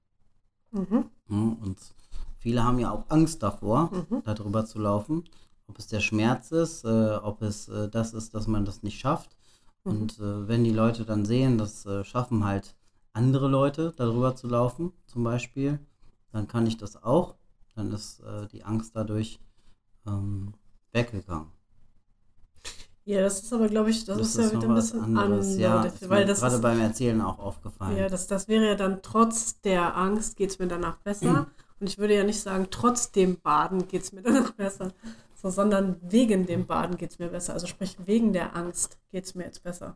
Mhm. 0.71 1.05
Mm, 1.27 1.53
Und 1.53 1.77
viele 2.37 2.63
haben 2.63 2.79
ja 2.79 2.91
auch 2.91 3.09
Angst 3.09 3.43
davor, 3.43 3.91
Mhm. 3.91 4.23
darüber 4.23 4.65
zu 4.65 4.79
laufen. 4.79 5.23
Ob 5.67 5.79
es 5.79 5.87
der 5.87 6.01
Schmerz 6.01 6.51
ist, 6.51 6.83
äh, 6.83 7.15
ob 7.15 7.41
es 7.41 7.69
äh, 7.69 7.89
das 7.89 8.13
ist, 8.13 8.33
dass 8.33 8.47
man 8.47 8.65
das 8.65 8.83
nicht 8.83 8.99
schafft. 8.99 9.35
Mhm. 9.85 9.91
Und 9.91 10.19
äh, 10.19 10.47
wenn 10.47 10.63
die 10.63 10.71
Leute 10.73 11.05
dann 11.05 11.25
sehen, 11.25 11.57
das 11.57 11.85
äh, 11.85 12.03
schaffen 12.03 12.43
halt 12.45 12.75
andere 13.13 13.47
Leute, 13.47 13.93
darüber 13.95 14.35
zu 14.35 14.47
laufen, 14.47 14.93
zum 15.05 15.23
Beispiel, 15.23 15.79
dann 16.31 16.47
kann 16.47 16.65
ich 16.65 16.77
das 16.77 17.01
auch. 17.03 17.35
Dann 17.75 17.91
ist 17.91 18.19
äh, 18.21 18.47
die 18.47 18.63
Angst 18.63 18.95
dadurch 18.95 19.39
ähm, 20.05 20.53
weggegangen. 20.91 21.51
Ja, 23.03 23.21
das 23.21 23.41
ist 23.41 23.51
aber, 23.51 23.67
glaube 23.67 23.89
ich, 23.89 24.05
das, 24.05 24.19
ist 24.19 24.37
ja 24.37 24.43
noch 24.45 24.51
wieder 24.53 24.69
ein 24.69 24.75
was 24.75 24.91
bisschen 24.91 25.17
anderes. 25.17 25.57
Ja, 25.57 25.83
dafür, 25.83 26.01
ist 26.01 26.09
weil 26.09 26.25
das 26.25 26.39
gerade 26.39 26.55
ist, 26.55 26.61
beim 26.61 26.79
Erzählen 26.79 27.21
auch 27.21 27.39
aufgefallen. 27.39 27.97
ja, 27.97 28.07
das, 28.07 28.27
das 28.27 28.47
wäre 28.47 28.67
ja 28.67 28.75
dann 28.75 29.01
trotz 29.01 29.59
der 29.61 29.97
Angst 29.97 30.37
geht 30.37 30.51
es 30.51 30.59
mir 30.59 30.67
danach 30.67 30.97
besser. 30.97 31.47
Und 31.79 31.87
ich 31.87 31.97
würde 31.97 32.15
ja 32.15 32.23
nicht 32.23 32.39
sagen, 32.39 32.67
trotz 32.69 33.11
dem 33.11 33.41
Baden 33.41 33.87
geht 33.87 34.03
es 34.03 34.11
mir 34.11 34.21
danach 34.23 34.51
besser, 34.51 34.93
so, 35.33 35.49
sondern 35.49 35.97
wegen 36.01 36.45
dem 36.45 36.67
Baden 36.67 36.95
geht 36.95 37.11
es 37.11 37.19
mir 37.19 37.29
besser. 37.29 37.53
Also 37.53 37.65
sprich, 37.65 37.97
wegen 38.05 38.33
der 38.33 38.55
Angst 38.55 38.99
geht 39.11 39.25
es 39.25 39.33
mir 39.33 39.45
jetzt 39.45 39.63
besser. 39.63 39.95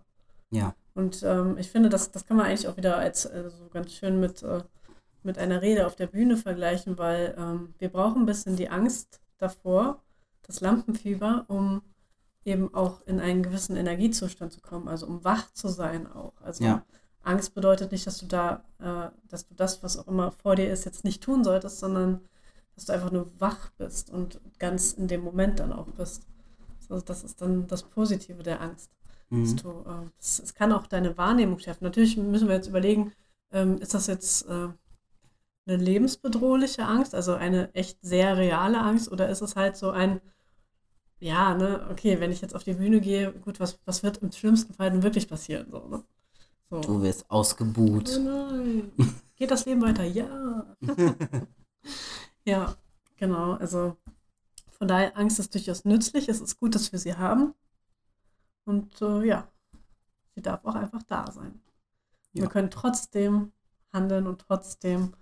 ja. 0.49 0.73
Und 0.95 1.21
ähm, 1.23 1.57
ich 1.59 1.69
finde, 1.69 1.89
das, 1.89 2.11
das 2.11 2.25
kann 2.25 2.37
man 2.37 2.47
eigentlich 2.47 2.67
auch 2.67 2.77
wieder 2.77 2.97
als 2.97 3.25
äh, 3.25 3.49
so 3.49 3.67
ganz 3.69 3.91
schön 3.93 4.19
mit, 4.19 4.41
äh, 4.43 4.63
mit 5.23 5.37
einer 5.37 5.61
Rede 5.61 5.85
auf 5.85 5.95
der 5.95 6.07
Bühne 6.07 6.37
vergleichen, 6.37 6.97
weil 6.97 7.35
ähm, 7.37 7.75
wir 7.77 7.89
brauchen 7.89 8.23
ein 8.23 8.25
bisschen 8.25 8.55
die 8.55 8.69
Angst 8.69 9.19
davor, 9.37 10.01
das 10.43 10.61
Lampenfieber, 10.61 11.45
um 11.49 11.81
eben 12.45 12.73
auch 12.73 13.01
in 13.05 13.19
einen 13.19 13.43
gewissen 13.43 13.75
Energiezustand 13.75 14.53
zu 14.53 14.61
kommen, 14.61 14.87
also 14.87 15.05
um 15.05 15.23
wach 15.23 15.51
zu 15.53 15.67
sein 15.67 16.11
auch. 16.11 16.33
Also 16.41 16.63
Ja. 16.63 16.85
Angst 17.23 17.55
bedeutet 17.55 17.91
nicht, 17.91 18.07
dass 18.07 18.19
du 18.19 18.27
da, 18.27 18.63
äh, 18.79 19.09
dass 19.27 19.47
du 19.47 19.55
das, 19.55 19.83
was 19.83 19.97
auch 19.97 20.07
immer 20.07 20.31
vor 20.31 20.55
dir 20.55 20.71
ist, 20.71 20.85
jetzt 20.85 21.03
nicht 21.03 21.23
tun 21.23 21.43
solltest, 21.43 21.79
sondern 21.79 22.21
dass 22.75 22.85
du 22.85 22.93
einfach 22.93 23.11
nur 23.11 23.31
wach 23.39 23.71
bist 23.77 24.09
und 24.11 24.39
ganz 24.59 24.93
in 24.93 25.07
dem 25.07 25.21
Moment 25.21 25.59
dann 25.59 25.73
auch 25.73 25.87
bist. 25.87 26.27
Also 26.89 27.03
das 27.03 27.23
ist 27.23 27.41
dann 27.41 27.67
das 27.67 27.83
Positive 27.83 28.43
der 28.43 28.61
Angst. 28.61 28.91
Mhm. 29.29 29.57
du, 29.57 29.69
äh, 29.69 30.09
es, 30.19 30.39
es 30.39 30.53
kann 30.53 30.71
auch 30.71 30.87
deine 30.87 31.17
Wahrnehmung 31.17 31.59
schärfen. 31.59 31.83
Natürlich 31.85 32.17
müssen 32.17 32.47
wir 32.47 32.55
jetzt 32.55 32.67
überlegen, 32.67 33.11
ähm, 33.51 33.77
ist 33.79 33.93
das 33.93 34.07
jetzt 34.07 34.47
äh, 34.47 34.69
eine 35.67 35.77
lebensbedrohliche 35.77 36.85
Angst, 36.85 37.15
also 37.15 37.33
eine 37.33 37.73
echt 37.73 37.99
sehr 38.01 38.37
reale 38.37 38.79
Angst, 38.81 39.11
oder 39.11 39.29
ist 39.29 39.41
es 39.41 39.55
halt 39.55 39.77
so 39.77 39.89
ein, 39.91 40.21
ja, 41.19 41.53
ne, 41.55 41.87
okay, 41.91 42.19
wenn 42.19 42.31
ich 42.31 42.41
jetzt 42.41 42.55
auf 42.55 42.63
die 42.63 42.73
Bühne 42.73 43.01
gehe, 43.01 43.31
gut, 43.33 43.59
was, 43.59 43.79
was 43.85 44.03
wird 44.03 44.17
im 44.19 44.31
schlimmsten 44.31 44.73
Fall 44.73 44.91
denn 44.91 45.03
wirklich 45.03 45.27
passieren? 45.27 45.67
So, 45.71 45.87
ne? 45.87 46.03
so. 46.69 46.81
Du 46.81 47.01
wirst 47.01 47.25
Oh 47.29 47.35
ausgebuht. 47.35 48.21
nein. 48.23 48.91
Geht 49.35 49.51
das 49.51 49.65
Leben 49.65 49.81
weiter? 49.81 50.03
Ja. 50.03 50.75
ja, 52.45 52.75
genau. 53.17 53.53
Also 53.53 53.97
von 54.71 54.87
daher, 54.87 55.17
Angst 55.17 55.39
ist 55.39 55.53
durchaus 55.53 55.85
nützlich. 55.85 56.29
Es 56.29 56.41
ist 56.41 56.59
gut, 56.59 56.75
dass 56.75 56.91
wir 56.91 56.99
sie 56.99 57.15
haben. 57.15 57.53
Und 58.65 59.01
äh, 59.01 59.23
ja, 59.23 59.47
sie 60.33 60.41
darf 60.41 60.65
auch 60.65 60.75
einfach 60.75 61.03
da 61.03 61.31
sein. 61.31 61.61
Ja. 62.33 62.43
Wir 62.43 62.49
können 62.49 62.69
trotzdem 62.69 63.53
handeln 63.93 64.27
und 64.27 64.41
trotzdem 64.41 65.15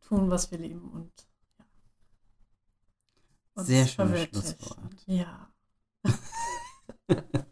tun, 0.00 0.30
was 0.30 0.50
wir 0.50 0.58
lieben. 0.58 0.88
Und 0.90 1.10
uns 3.54 3.66
Sehr 3.66 3.86
schönes. 3.86 4.28
Schlusswort. 4.28 5.04
Ja. 5.06 5.50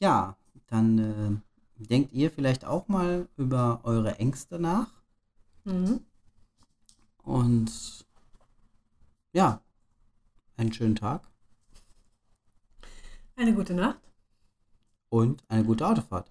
Ja, 0.00 0.36
dann 0.66 0.98
äh, 0.98 1.84
denkt 1.84 2.12
ihr 2.12 2.30
vielleicht 2.30 2.64
auch 2.64 2.88
mal 2.88 3.28
über 3.36 3.80
eure 3.82 4.18
Ängste 4.18 4.58
nach. 4.58 4.92
Mhm. 5.64 6.00
Und 7.22 8.06
ja, 9.32 9.60
einen 10.56 10.72
schönen 10.72 10.94
Tag 10.94 11.28
Eine 13.38 13.54
gute 13.54 13.72
Nacht 13.72 14.00
und 15.10 15.42
eine 15.48 15.64
gute 15.64 15.86
Autofahrt. 15.86 16.30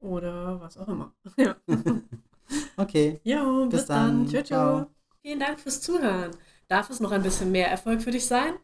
oder 0.00 0.60
was 0.60 0.76
auch 0.76 0.88
immer. 0.88 1.14
Ja. 1.36 1.56
Okay, 2.76 3.20
Jo, 3.24 3.66
bis, 3.66 3.80
Bis 3.80 3.86
dann. 3.86 4.18
dann. 4.18 4.26
Tschö, 4.26 4.38
tschö. 4.38 4.44
Ciao. 4.44 4.86
Vielen 5.22 5.40
Dank 5.40 5.58
fürs 5.60 5.80
Zuhören. 5.80 6.32
Darf 6.68 6.90
es 6.90 7.00
noch 7.00 7.10
ein 7.12 7.22
bisschen 7.22 7.50
mehr 7.50 7.70
Erfolg 7.70 8.02
für 8.02 8.10
dich 8.10 8.26
sein? 8.26 8.54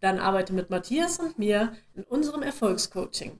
Dann 0.00 0.18
arbeite 0.18 0.52
mit 0.52 0.68
Matthias 0.68 1.18
und 1.18 1.38
mir 1.38 1.72
in 1.94 2.02
unserem 2.04 2.42
Erfolgscoaching. 2.42 3.38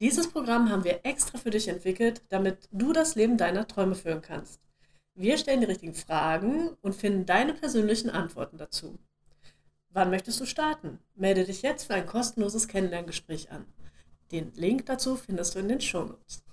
Dieses 0.00 0.28
Programm 0.30 0.70
haben 0.70 0.84
wir 0.84 1.00
extra 1.04 1.36
für 1.38 1.50
dich 1.50 1.66
entwickelt, 1.66 2.22
damit 2.28 2.68
du 2.70 2.92
das 2.92 3.16
Leben 3.16 3.36
deiner 3.38 3.66
Träume 3.66 3.96
führen 3.96 4.22
kannst. 4.22 4.60
Wir 5.14 5.36
stellen 5.36 5.60
die 5.60 5.66
richtigen 5.66 5.94
Fragen 5.94 6.76
und 6.82 6.94
finden 6.94 7.26
deine 7.26 7.54
persönlichen 7.54 8.10
Antworten 8.10 8.56
dazu. 8.58 8.98
Wann 9.90 10.10
möchtest 10.10 10.40
du 10.40 10.46
starten? 10.46 10.98
Melde 11.14 11.44
dich 11.44 11.62
jetzt 11.62 11.84
für 11.84 11.94
ein 11.94 12.06
kostenloses 12.06 12.68
Kennenlerngespräch 12.68 13.50
an. 13.50 13.66
Den 14.30 14.52
Link 14.54 14.86
dazu 14.86 15.16
findest 15.16 15.54
du 15.54 15.60
in 15.60 15.68
den 15.68 15.80
Shownotes. 15.80 16.44